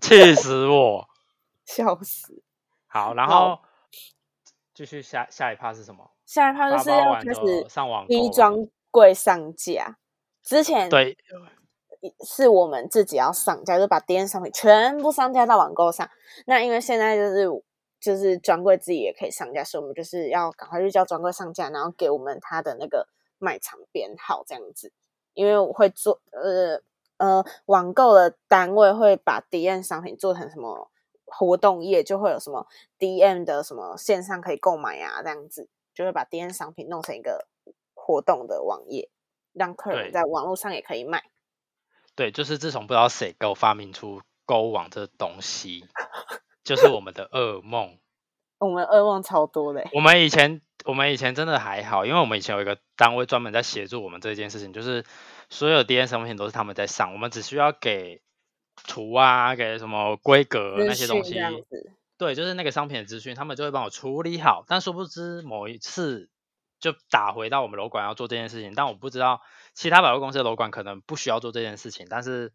[0.00, 1.06] 气死我，
[1.66, 2.42] 笑死。
[2.86, 3.60] 好，然后
[4.80, 6.10] 继续下下一趴是什么？
[6.24, 9.98] 下一趴就是要开始上网低专柜上架，
[10.42, 11.14] 之前对。
[12.26, 16.08] 是我们自己要上架，就把 D N 商品全部上架到网购上。
[16.46, 17.46] 那因为现在就是
[18.00, 24.90] 就是专柜自己也可以上架，所以我们就是要赶快去叫专柜上架，然后给我们他的那个卖场编号这样子。
[25.34, 26.80] 因为我会做呃
[27.18, 30.90] 呃网购的单位会把 D N 商品做成什么
[31.30, 32.66] 活动页，就会有什么
[32.98, 37.46] D M 的什么线上可以购买啊这样子，就会把 D N 商品弄成一个
[37.94, 39.08] 活动的网页，
[39.52, 41.24] 让客人在网络上也可以卖。
[42.14, 45.86] 对，就是自从不知道谁给我发明出购物网这东西，
[46.64, 47.96] 就是我们的噩梦。
[48.58, 49.88] 我们噩梦超多嘞。
[49.94, 55.06] 我们以前，我们以前真的还好，因为我们以前有一个单位专门在协助我们这件事情，就是
[55.48, 58.20] 所有 D N 商品都是他们在上，我们只需要给
[58.86, 61.34] 图啊，给什么规格那些东西。
[62.18, 64.64] 对，就是那个商品的资讯，他们就会帮我处理好。
[64.66, 66.28] 但殊不知某一次。
[66.80, 69.42] 就打回到我们楼管要做这件事情，但我不知道
[69.74, 72.06] 其他百货公司的楼管可能不需要做这件事情。
[72.08, 72.54] 但是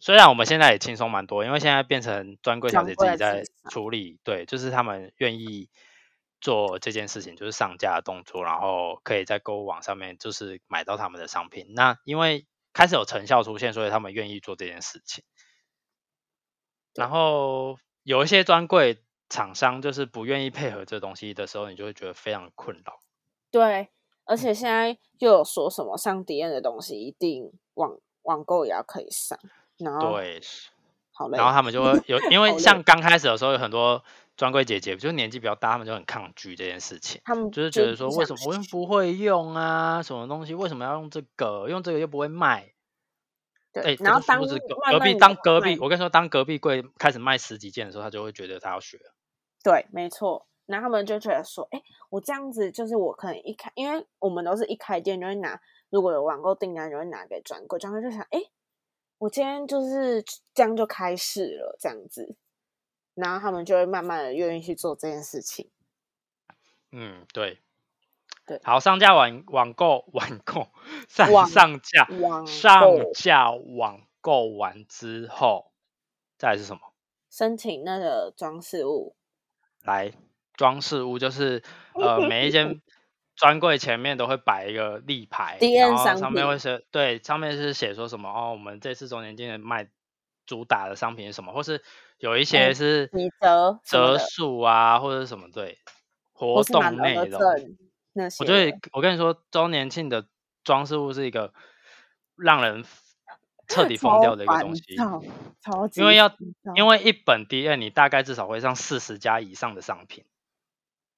[0.00, 5.68] 虽然我们现在也轻松蛮多，因为现在变成专柜小姐自己在处理，对，就是他们愿意
[6.40, 11.66] 做这件事情，就是上架的动作，然后可以在购物网上面就是买到他们的商品。
[11.74, 15.24] 那因为开始有成效出现，所以他们愿意做这件事情。
[16.94, 23.00] 然后有一些专柜厂商就是不愿意配合这东西的时候，你就会觉得非常困扰。
[23.50, 23.88] 对，
[24.24, 29.38] 而且现在又有说什么上迪恩的东西一定网网购也要可以上，
[29.78, 30.40] 然后对，
[31.12, 31.38] 好累。
[31.38, 34.04] 然后他们就会有，因为 像刚开始的时候，有很多
[34.36, 37.20] 专柜姐姐，就是年纪比较大，他们就很抗拒这件事情。
[37.24, 40.02] 他们就是觉得说，为什么我又不会用啊？
[40.02, 41.68] 什么东西为什么要用这个？
[41.68, 42.72] 用这个又不会卖。
[43.72, 48.98] 对，然后当隔壁当隔壁，我跟你说，当隔壁柜开始卖十几件的时候，他就会觉得他要学。
[49.62, 50.46] 对，没错。
[50.66, 58.40] 然后他们就觉得说，哎，我这样子就是我可能一开，因为我们都是一开店就会拿，如果有网购订单就会拿给专柜，专柜就想，哎，
[59.18, 60.22] 我今天就是
[60.54, 62.36] 这样就开始了，这样子，
[63.14, 65.70] 然后他们就会慢慢的愿意去做这件事情。
[66.90, 67.60] 嗯，对，
[68.46, 70.68] 对，好，上架网网购网购
[71.08, 72.06] 上上架
[72.46, 75.72] 上架网购完之后，
[76.38, 76.80] 再来是什么？
[77.30, 79.16] 申请那个装饰物
[79.82, 80.12] 来。
[80.54, 81.62] 装饰物就是
[81.96, 82.82] 呃，每一间
[83.34, 89.88] 专柜前面都会摆一个立牌，然后上面会写对，上面是写说什么哦，我们这次周年庆卖
[90.44, 91.82] 主打的商品是什么，或是
[92.22, 95.76] 有一些是折折数啊，或者是什么对
[96.32, 97.40] 活动内容
[98.12, 98.36] 那些。
[98.44, 100.24] 我觉得我跟你说，周年庆的
[100.62, 101.52] 装饰物是一个
[102.36, 102.84] 让人
[103.66, 104.82] 彻底疯掉的一个东西。
[105.60, 106.32] 超级，因为要
[106.76, 110.24] 因为一本 D N 你大概至少会上四十家以上的商品。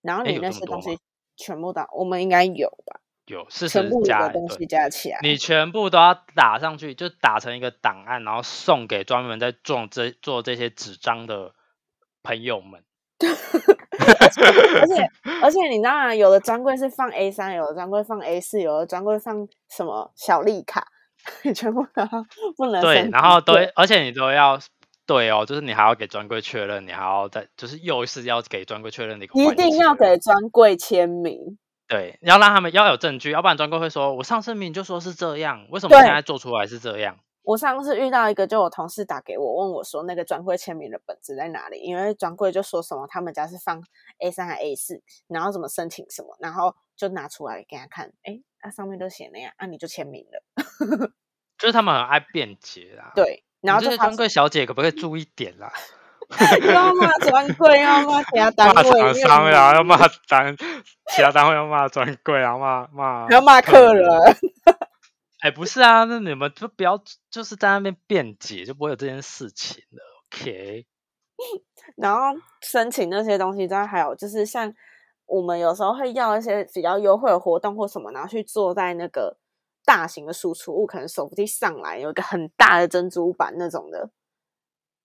[0.00, 0.98] 然后你那些东西
[1.36, 3.02] 全部打，我们应该有吧？
[3.26, 11.52] 有四十加东西加起来，你全部都要打上去，就打成一个档案，然后送给专门在做这做这些纸张的
[12.22, 12.82] 朋友们。
[13.96, 15.08] 而且
[15.40, 20.86] 而且你当然有的专柜是放 A 三，有的专柜放 A 四，有的专柜放什么小丽卡，
[21.44, 22.04] 你全部都
[22.56, 24.58] 不能对，然后都而且你都要
[25.06, 31.56] 对哦，就是你还要给专柜确认，你还要再就是又是要给专柜确认的一个，一定要给专柜签名。
[31.86, 43.82] 对，要让他们要有证据，要不然专柜会说：“我上次明明就说是这样，为什么现在做出来是这样？”我上次遇到一个，就我同事打给我问我说：“那个专柜签名的本子在哪里？”因为专柜就说什么他们家是放
[44.18, 51.12] A 三还 A 四，然后怎么申请什么，然后就拿出来给他看，哎，那上面都写那样，那你就签名了。
[51.58, 53.12] 就是他们很爱辩解啦。
[53.14, 55.70] 对，然后这些专柜小姐可不可以注意点啦？
[56.72, 59.96] 要骂专柜，要骂其他单位，骂厂商呀，要骂
[60.28, 64.08] 单其他单位，要骂专柜，啊骂骂要骂客人。
[65.40, 66.98] 哎，不是啊，那你们就不要
[67.30, 70.02] 就是在那边辩解，就不会有这件事情了。
[70.26, 70.86] OK。
[71.96, 72.20] 然后
[72.62, 74.72] 申请那些东西，再还有就是像
[75.26, 79.36] 我们有时候会要一些比较优惠的活动或什么，然后去坐在那个
[79.84, 84.10] 大型的输出物，可能手扶梯上来有一个很大的珍珠板那种的。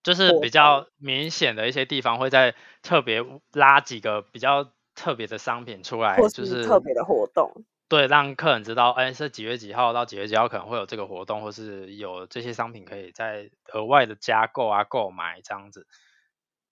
[0.02, 7.64] 就是比较明显的一些地方，会在特别拉几个比较特别的商品出来，就是特别的活动。
[7.88, 15.86] 对，让客人知道，哎，是几月几号到几月几号可能会有这个活动，或是有这些商品可以在额外的加购啊、购买这样子。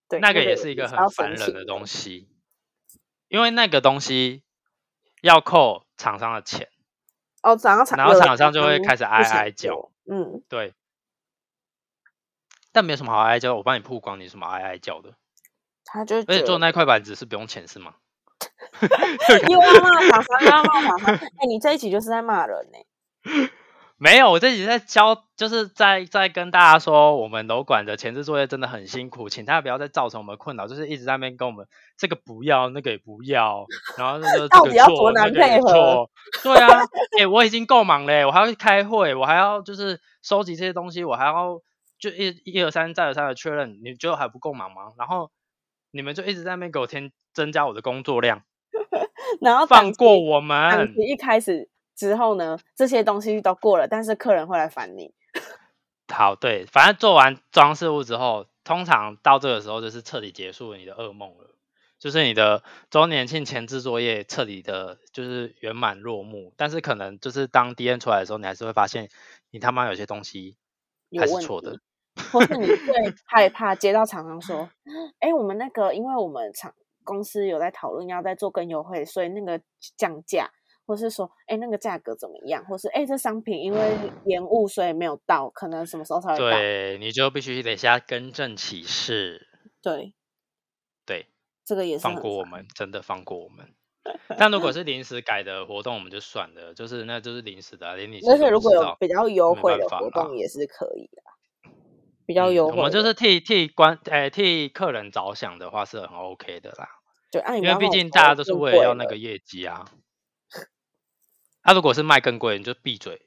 [0.08, 2.28] 对，那个也是一个很烦人的东西，
[3.28, 4.44] 因为那个东西
[5.20, 6.68] 要扣厂商的钱。
[7.42, 9.90] 哦，然后厂然后厂商就会开始哀哀叫。
[10.10, 10.72] 嗯，对。
[12.78, 15.10] 但没有什么好哀叫，我帮你曝光，你什么哀哀叫的？
[15.84, 17.94] 他就而且做那块板子是不用钱是吗？
[19.50, 21.14] 又要骂厂商，又要骂厂商。
[21.16, 23.50] 哎，你这一集就是在骂人呢。
[23.98, 36.08] 没有，我这集在教，就是在在跟大家说，我们楼管的前置作业真的很辛苦，请大家不要再造成我们困扰，就是一直在那边跟我们这个不要，那个也不要，然后那个 到底要多难配合？
[36.44, 36.84] 对啊，
[37.18, 41.60] 哎，我已经够忙嘞，我还要去开会，我还要就是收集这些东西，我还要。
[41.98, 44.92] 就一一二三再而三的确认，你觉得还不够忙吗？
[44.96, 45.30] 然后
[45.90, 48.44] 你们就一直在那边给我添增加我的工作量，
[49.40, 50.94] 然后放过我们。
[50.96, 55.12] 一开始之后呢，这些东西都过了，但是客人会来烦你。
[56.10, 61.54] 好，对，反正做完装饰物之后，通常到这个时候就是彻底结束你的噩梦了，
[61.98, 66.54] 就是你的周年庆前置作业彻底的，就是圆满落幕。
[66.56, 69.10] 但是可能就是当 D N 出来的时候，你还是会发现
[69.50, 70.56] 你他妈有些东西
[71.18, 71.78] 还是错的。
[72.32, 72.94] 或是你最
[73.26, 74.68] 害怕接到厂商说，
[75.20, 79.60] 哎，我们那个，因为我们厂公司有在讨论要再做更优惠，所以那个
[79.96, 80.50] 降价，
[80.86, 82.64] 或是说，哎，那个价格怎么样？
[82.66, 86.50] 或是，哎，这商品因为延误，所以没有到，可能什么时候才会到？
[86.50, 89.46] 对，你就必须得下更正启事。
[89.80, 90.12] 对，
[91.06, 91.26] 对，
[91.64, 93.74] 这个也是放过我们，真的放过我们。
[94.38, 101.22] 但如果 是临时改的活动，我们就算了，就是那就是临时的，连你而且如果有比较优惠的活动也是可以的。
[102.28, 106.86] 比较优惠，我们就是替替关诶替客人着想的话是很 OK 的啦。
[107.30, 109.90] 对，因为毕竟大家都是为了要那个业绩啊。
[111.62, 113.22] 他如果是卖更贵，你就闭嘴，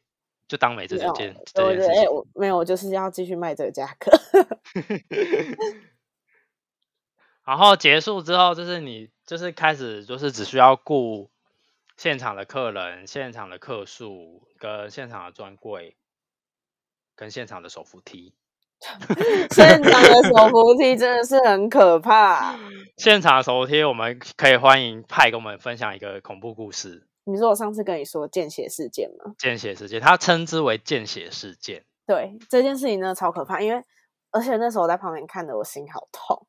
[0.48, 2.12] 就当没这件这件事情。
[2.12, 4.12] 我没有，我就是要继续卖这个价格。
[7.44, 11.32] 然后结束之后，就是你就是开始就是只需要顾
[11.98, 15.98] 现场的客人、现场的客数跟现场的专柜
[17.16, 18.36] 跟现场的手扶梯。
[19.52, 22.58] 现场的手扶梯真的是很可怕。
[22.98, 27.08] 现场的手扶梯，我们可以欢迎派跟我们分享一个恐怖故事。
[27.26, 29.34] 你说我上次跟你说见血事件吗？
[29.38, 31.84] 见血事件，他称之为见血事件。
[32.08, 33.84] 对这件事情真的超可怕，因为
[34.32, 36.48] 而且那时候我在旁边看的，我心好痛。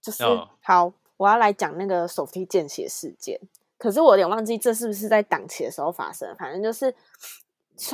[0.00, 0.24] 就是
[0.62, 3.38] 好，我要来讲那个手扶梯见血事件。
[3.76, 6.34] 可是我有点忘记这是不是在档期的时候发生。
[6.38, 6.94] 反正就是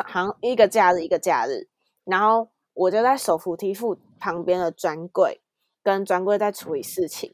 [0.04, 1.66] 好像一个假日一个假日，
[2.04, 2.48] 然后。
[2.74, 5.40] 我就在手扶梯附旁边的专柜，
[5.82, 7.32] 跟专柜在处理事情，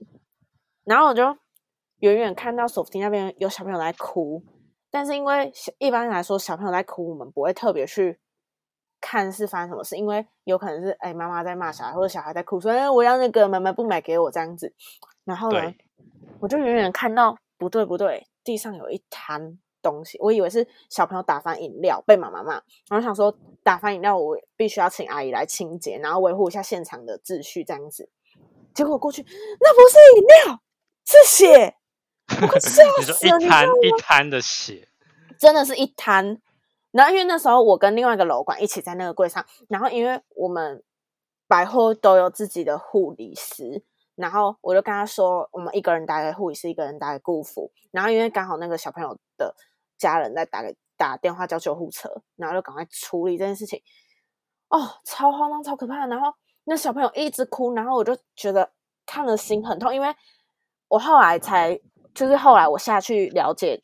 [0.84, 1.36] 然后我就
[2.00, 4.42] 远远看到手扶梯那边有小朋友在哭，
[4.90, 8.18] 但是因为一般来说小朋友在哭，我们不会特别去
[9.00, 14.30] 看是发生什么事，因为有可能是哎妈妈在骂小孩，或者小孩在哭，说哎我要那个妈妈不买给我。
[14.30, 14.74] 这样子，
[15.24, 15.74] 然后呢，
[16.40, 22.54] 我就远远看到不对不对，地上有一滩东西，我以为是小朋友打翻饮料被妈妈骂，
[22.88, 28.10] 然后想说打翻饮料我必须要请阿姨来清洁，然后维护一下现场的秩序这样子。
[28.74, 30.60] 结果过去那不是饮料，
[31.04, 31.76] 是血，
[32.42, 33.38] 我快笑死了！
[33.40, 34.88] 一滩一滩的血，
[35.38, 36.40] 真的是一滩。
[36.90, 40.82] 然后因为那时候我跟另外一个楼管一起在那个柜上，然后因为我们
[41.46, 43.82] 百货都有自己的护理师。
[44.18, 47.70] 然后我就跟他说，我们一个人打给护理师，一个人打给顾父。
[47.92, 49.54] 然后因为刚好那个小朋友的
[49.96, 53.80] 家人在打给打电话叫救护车，然后就赶快处理这件事情。
[54.68, 56.06] 哦，超慌张，超可怕。
[56.06, 58.72] 然后那小朋友一直哭，然后我就觉得
[59.06, 60.12] 看了心很痛，因为
[60.88, 61.80] 我后来才
[62.12, 63.80] 就是后来我下去了解，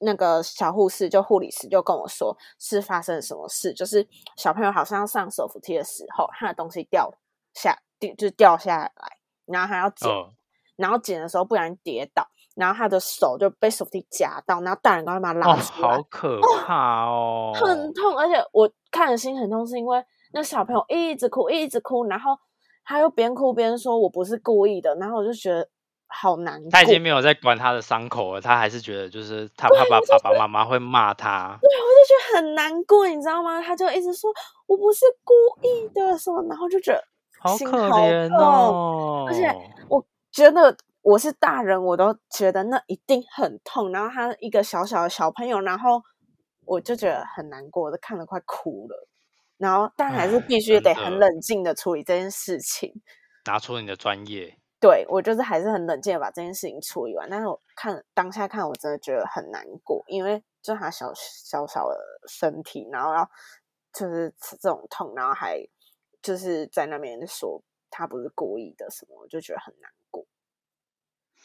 [0.00, 4.06] 那个小护士就护理师就跟我说是发生什么事，就是
[4.36, 7.10] 小朋友好像要上手扶梯的时候，他的东西掉
[7.54, 7.82] 下
[8.18, 8.92] 就掉下来。
[9.46, 10.10] 然后还要捡，
[10.76, 12.26] 然后捡的时候不然跌倒，
[12.56, 22.38] 然后他的手就被手提夹到，然后大人刚刚把他拉出来，好可怕哦，很痛，而且我看的心很痛，是因为那小朋友一直哭，一直哭，然后
[22.84, 25.68] 他又边哭边说：“我不是故意的。”然后我就觉得
[26.08, 26.70] 好难过。
[26.70, 31.56] 他已经没有在管他的伤口了，他还是觉得就是他怕爸爸爸妈妈会骂他。
[31.60, 33.60] 对，我就觉得很难过，你知道吗？
[33.60, 34.32] 他就一直说
[34.66, 35.32] ：“我不是故
[35.66, 37.04] 意的。”什么，然后就觉得。
[37.42, 39.24] 好可怜哦！
[39.26, 39.52] 而且
[39.88, 43.90] 我觉得我是大人，我都觉得那一定很痛。
[43.90, 46.00] 然后他一个小小的小朋友，然后
[46.64, 49.08] 我就觉得很难过，我都看得快哭了。
[49.58, 52.92] 然后但还是必须得很冷静的处理这件事情，
[53.44, 54.56] 拿出你的专业。
[54.78, 57.28] 对我就是还是很冷静的把这件事情处理完。
[57.28, 63.28] 但是我看当下看，我真的觉得很难过，因为就他小小小的身体，然后要
[63.92, 65.58] 就是这种痛，然后还。
[66.22, 70.24] 就是在那边说他不是故意的什么，我就觉得很难过。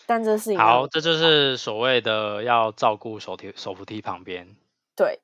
[0.05, 4.55] 但这是好，这就是所谓的要照顾手提手扶梯旁边。
[4.95, 5.19] 对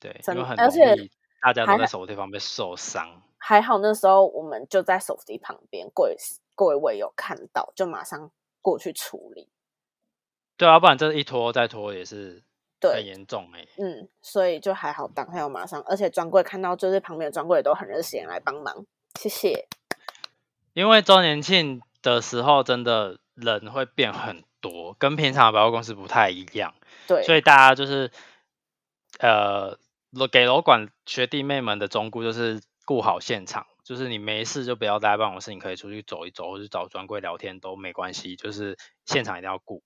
[0.00, 3.22] 对，因为很容易大家都在手扶梯旁边受伤。
[3.38, 6.16] 还好那时候我们就在手扶梯旁边，柜
[6.54, 8.30] 柜位有看到，就马上
[8.60, 9.48] 过去处理。
[10.56, 12.42] 对啊，不然这一拖再拖也是。
[12.82, 18.86] 很严重哎，嗯，所以就还好，当下有马上，而且专柜看到就是旁边的专柜都很热心来帮忙，
[19.16, 19.66] 谢谢。
[20.74, 26.74] 因为周年庆的时候，真的人会变很多，跟平常的百货公司不太一样，
[27.08, 28.10] 对，所以大家就是
[29.18, 29.78] 呃，
[30.30, 39.82] 给楼管学弟妹们的忠告就是顾好现场，就是你没事就不要待在办公室，你可以出去走一走，或者找专柜聊天都没关系，就是现场一定要顾。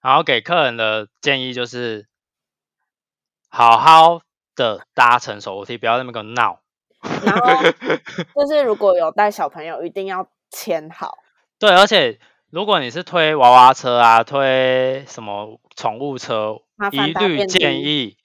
[0.00, 2.06] 然后给客人的建议就是。
[3.54, 4.22] 好好
[4.56, 6.61] 的搭乘手扶梯，不要那么个闹。
[7.24, 7.62] 然后
[8.34, 11.18] 就是如果有带小朋友，一定要牵好。
[11.58, 12.18] 对，而且
[12.50, 18.16] 如果你是推娃娃车啊，推什么宠物车，一律建议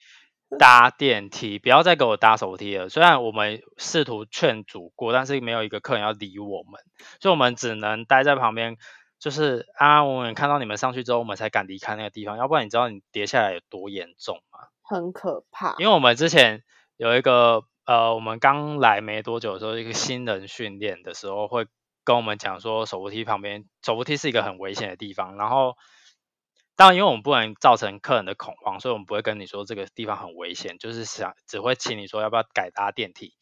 [0.58, 2.88] 搭电梯，不要再给我搭手扶梯了。
[2.88, 6.80] 虽然我们试图劝阻过，但是没有一个客人要理我们，
[7.20, 8.76] 所以我们只能待在旁边，
[9.18, 12.38] 就是安安稳稳看到你们上去之后，我们才敢离开那个地方。
[12.38, 14.60] 要不然你知道你跌下来有多严重吗？
[14.82, 16.62] 很可怕，因为我们之前
[16.96, 21.66] 有一个呃，我们刚来没多久的时候，一个新人训练的时候，会
[22.04, 25.38] 跟我们讲说，手扶梯旁边，手扶梯是一个很危险的地方。
[25.38, 25.74] 然后，
[26.76, 33.32] 当然，因为我们不能造成客人的恐慌，所以我们不会跟你说这个地方很危险，就是想只会请你说要不要改搭电梯。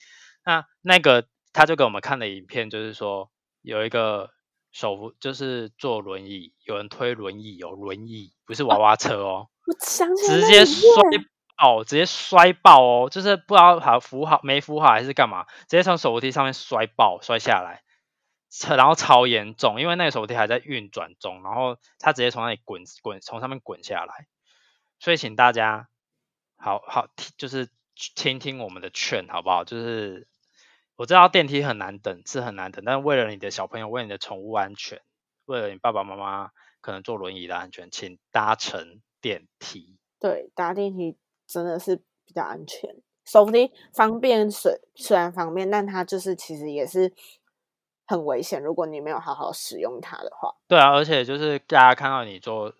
[0.44, 3.32] 那那个他就给我们看的影片，就是说
[3.62, 4.30] 有一个
[4.70, 10.84] 手扶，就是坐轮椅，有人推轮椅，有轮椅，不是娃娃车哦， 我想直接摔。
[11.58, 17.82] 哦，直接摔爆哦，就是不知道好扶好没扶好还是干嘛，直接从手扶梯上面摔爆摔下来，
[18.76, 24.26] 然后超严重，因为那个手扶梯还在运转中，然后他直接从那里滚滚从上面滚下来，
[24.98, 25.88] 所以请大家
[26.58, 27.70] 好好听，就是
[28.14, 29.64] 听听我们的劝好不好？
[29.64, 30.28] 就是
[30.96, 35.00] 我知道电梯很难等，是很难等，但是为了你的小朋友，为你的宠物安全，
[35.46, 36.50] 为了你爸爸妈妈
[36.82, 39.98] 可能坐轮椅的安全，请搭乘电梯。
[40.20, 41.16] 对，搭电梯。
[41.46, 42.94] 真的是比较安全，
[43.24, 47.12] 手扶梯方便，虽虽然方便，但它就是其实也是
[48.06, 48.62] 很危险。
[48.62, 52.72] 如果你没有好好使用它的话，对啊，而且就是大家看到你坐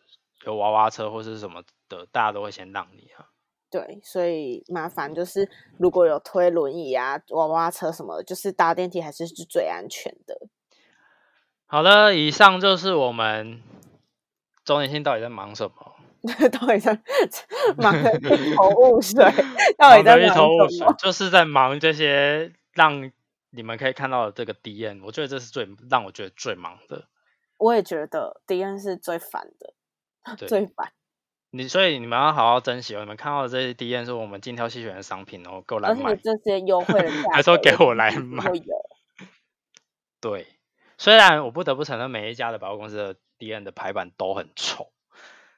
[0.45, 3.31] 有娃娃车或是什么的，大家都会先让你啊。
[3.69, 10.49] 对，所以麻烦就是如果有推轮椅啊、娃娃车什么的，就是搭电梯还是是最安全的。
[11.67, 13.61] 好了，以上就是我们
[14.65, 15.96] 周年庆到底在忙什么。
[16.53, 16.93] 到底在
[17.77, 19.25] 忙一头雾水，
[19.79, 20.93] 到底在忙什么？
[20.99, 23.11] 就是在忙这些让
[23.51, 27.05] 你们可以看到的这个 D N，我觉得这是最让我觉得最忙的。
[27.59, 29.75] 我也觉得 D N 是最烦的，
[30.47, 30.93] 最烦。
[31.51, 33.01] 你所以你们要好好珍惜哦。
[33.01, 36.11] 你们看到的这些 D N 是我们精挑细选的商品哦，够来买。
[36.11, 38.45] 而且这些优惠的价，还说给我来买。
[40.21, 40.47] 对，
[40.99, 44.91] 虽然我不得不承认，每一家的百货公司的 D N 的排版都很丑，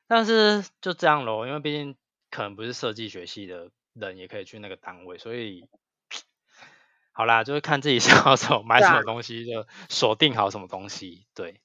[0.09, 1.95] 但是就这样咯，因为毕竟
[2.31, 5.69] 可能不是设计学系的人也可以去那个单位，所以
[7.13, 11.27] 好啦，就是看自己 想要什么买什么东西，就锁定好什么东西。
[11.35, 11.61] 对，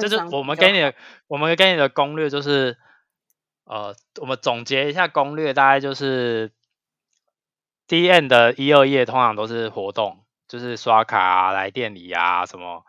[0.00, 0.94] 就是我们给你的，
[1.26, 2.78] 我们给你的攻略就是，
[3.64, 6.52] 呃，我们总结一下攻略，大概就是
[7.88, 10.20] D N 的一二页通常都是活动。
[10.48, 12.84] 就是刷卡啊，来店里啊，什么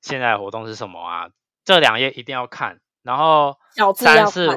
[0.00, 1.30] 现在活动是什么啊？
[1.64, 2.80] 这两页一定要看。
[3.04, 3.60] 然后
[3.96, 4.48] 三四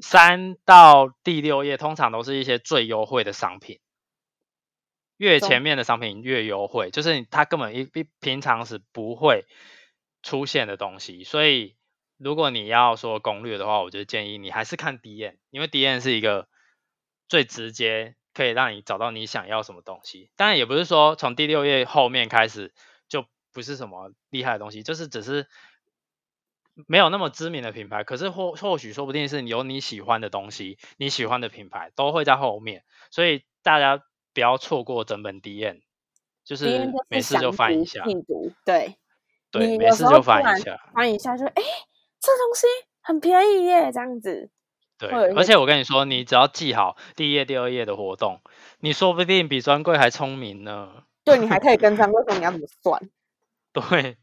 [0.00, 3.80] 三到第六页通常都是一些最优惠的商品，
[5.16, 7.88] 越前面的商品越优惠，就是它根本一
[8.20, 9.44] 平常是不会
[10.22, 11.24] 出现的东西。
[11.24, 11.76] 所以
[12.16, 16.48] 如果你要说攻略的话，我就建议你还是看 D N，因为 D N 是一个
[17.28, 18.16] 最直接。
[18.34, 22.72] 可以让你找到你想要什么东西，当然也不是说从第六页后面开始
[23.06, 25.46] 就不是什么厉害的东西，就是只是
[26.86, 34.02] 没有那么知名的品牌，可是或或许说不定是有你喜欢的东西，你喜欢的品牌都会在后面，所以大家
[34.32, 35.82] 不要错过整本 D N，
[36.44, 38.96] 就是没事就翻一下，病毒对，
[39.50, 41.62] 对，没事就翻一下，翻一下就哎，
[42.20, 42.66] 这东西
[43.02, 44.50] 很便宜耶，这样子。
[44.98, 48.40] 对，而且我跟你说，你只要记好第一页、第二页的活动，
[48.78, 51.02] 你说不定比专柜还聪明呢。
[51.24, 53.10] 对，你还可以跟专柜说你要怎么算。
[53.72, 54.16] 对，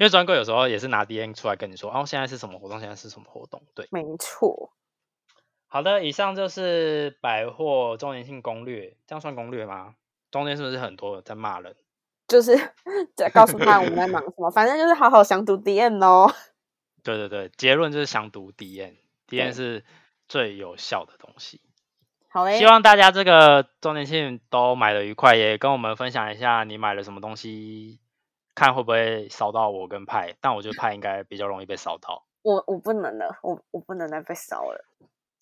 [0.00, 3.60] 因为专柜有时候也是拿 D N 出来跟你说，哦，现在是什么活动，现在是什么活动。
[3.74, 4.72] 对，没错。
[5.68, 9.94] 好的，以上就是百货周年庆攻略，这样算攻略吗？
[10.30, 11.76] 中间是不是很多在骂人？
[12.28, 12.56] 就是
[13.14, 16.32] 在告诉他我们在忙什么，反正就是好好详读 D N 哦。
[17.02, 19.84] 对对对，结论就是详读 D N，D N 是。
[20.28, 21.60] 最有效的东西，
[22.28, 22.56] 好嘞！
[22.56, 27.98] 希望大家这个周年庆都买的愉快，也跟我们分享一下你买了什么东西，
[28.54, 30.34] 看会不会烧到我跟派。
[30.40, 32.24] 但我觉得派应该比较容易被烧到。
[32.42, 34.84] 我我不能了，我我不能再被烧了。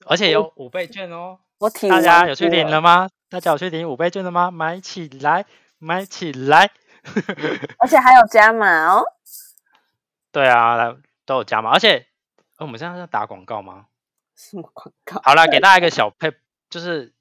[0.06, 3.08] 而且有五倍券哦，我大家有去领了吗？
[3.28, 4.50] 大家有去领五倍券了吗？
[4.50, 5.44] 买起来，
[5.78, 6.70] 买起来！
[7.78, 9.04] 而且还有加码哦。
[10.30, 10.96] 对啊，来
[11.26, 12.06] 都有加码，而且
[12.58, 13.86] 我们现在在打广告吗？
[14.36, 15.20] 什么广告？
[15.24, 16.32] 好了，给大家一个小配，
[16.70, 17.12] 就是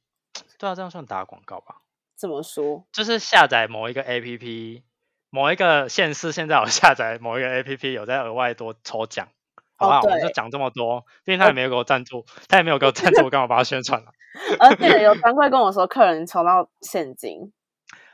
[0.58, 1.82] 对啊，这样算打广告吧？
[2.16, 2.86] 怎么说？
[2.92, 4.84] 就是下载某一个 A P P，
[5.30, 9.28] 某一个县市现在有下载 某一个 A P P，有在额外多抽奖，
[9.76, 10.02] 好不好？
[10.02, 14.12] 我们就讲这么多，毕竟他也没有给我赞助， 他也没有给我赞助，我干嘛帮他宣传了？
[14.60, 17.52] 而且有专柜跟我说，客人抽到现金，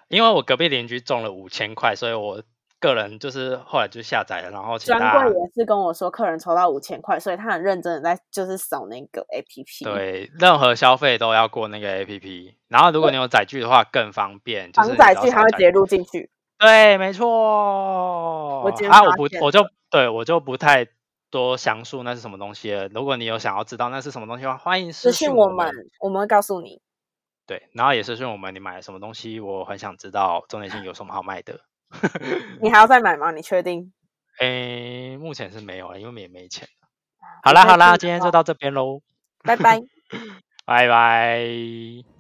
[0.08, 2.44] 因为我隔壁邻居中了五千块，所以我。
[2.80, 9.86] 个人就是后来就下载了，然后专柜也是跟我说，客人抽到五千块，所以他很认真的在就是扫那个 A P P。
[9.86, 16.30] 对，任何消费都要过那个 A P P，然后如果你有载具的话更方便，就是载具它会直接录进去。
[16.64, 18.64] 对，没错。
[18.90, 20.88] 啊，我不，我就对我就不太
[21.30, 22.88] 多详述那是什么东西了。
[22.88, 26.82] 如果你有想要知道那是什么东西的话，欢迎私信我们，我们会告诉你。
[27.46, 31.60] 对，然后也私信我们，你买了什么东西，我很想知道中点性有什么好卖的。
[32.62, 33.32] 你还要再买吗？
[33.32, 33.92] 你确定？
[34.40, 36.68] 诶，目前是没有了，因为也没钱
[37.44, 39.02] 好啦好啦，今天就到这边喽，
[39.44, 39.82] 拜拜，
[40.66, 42.13] 拜拜。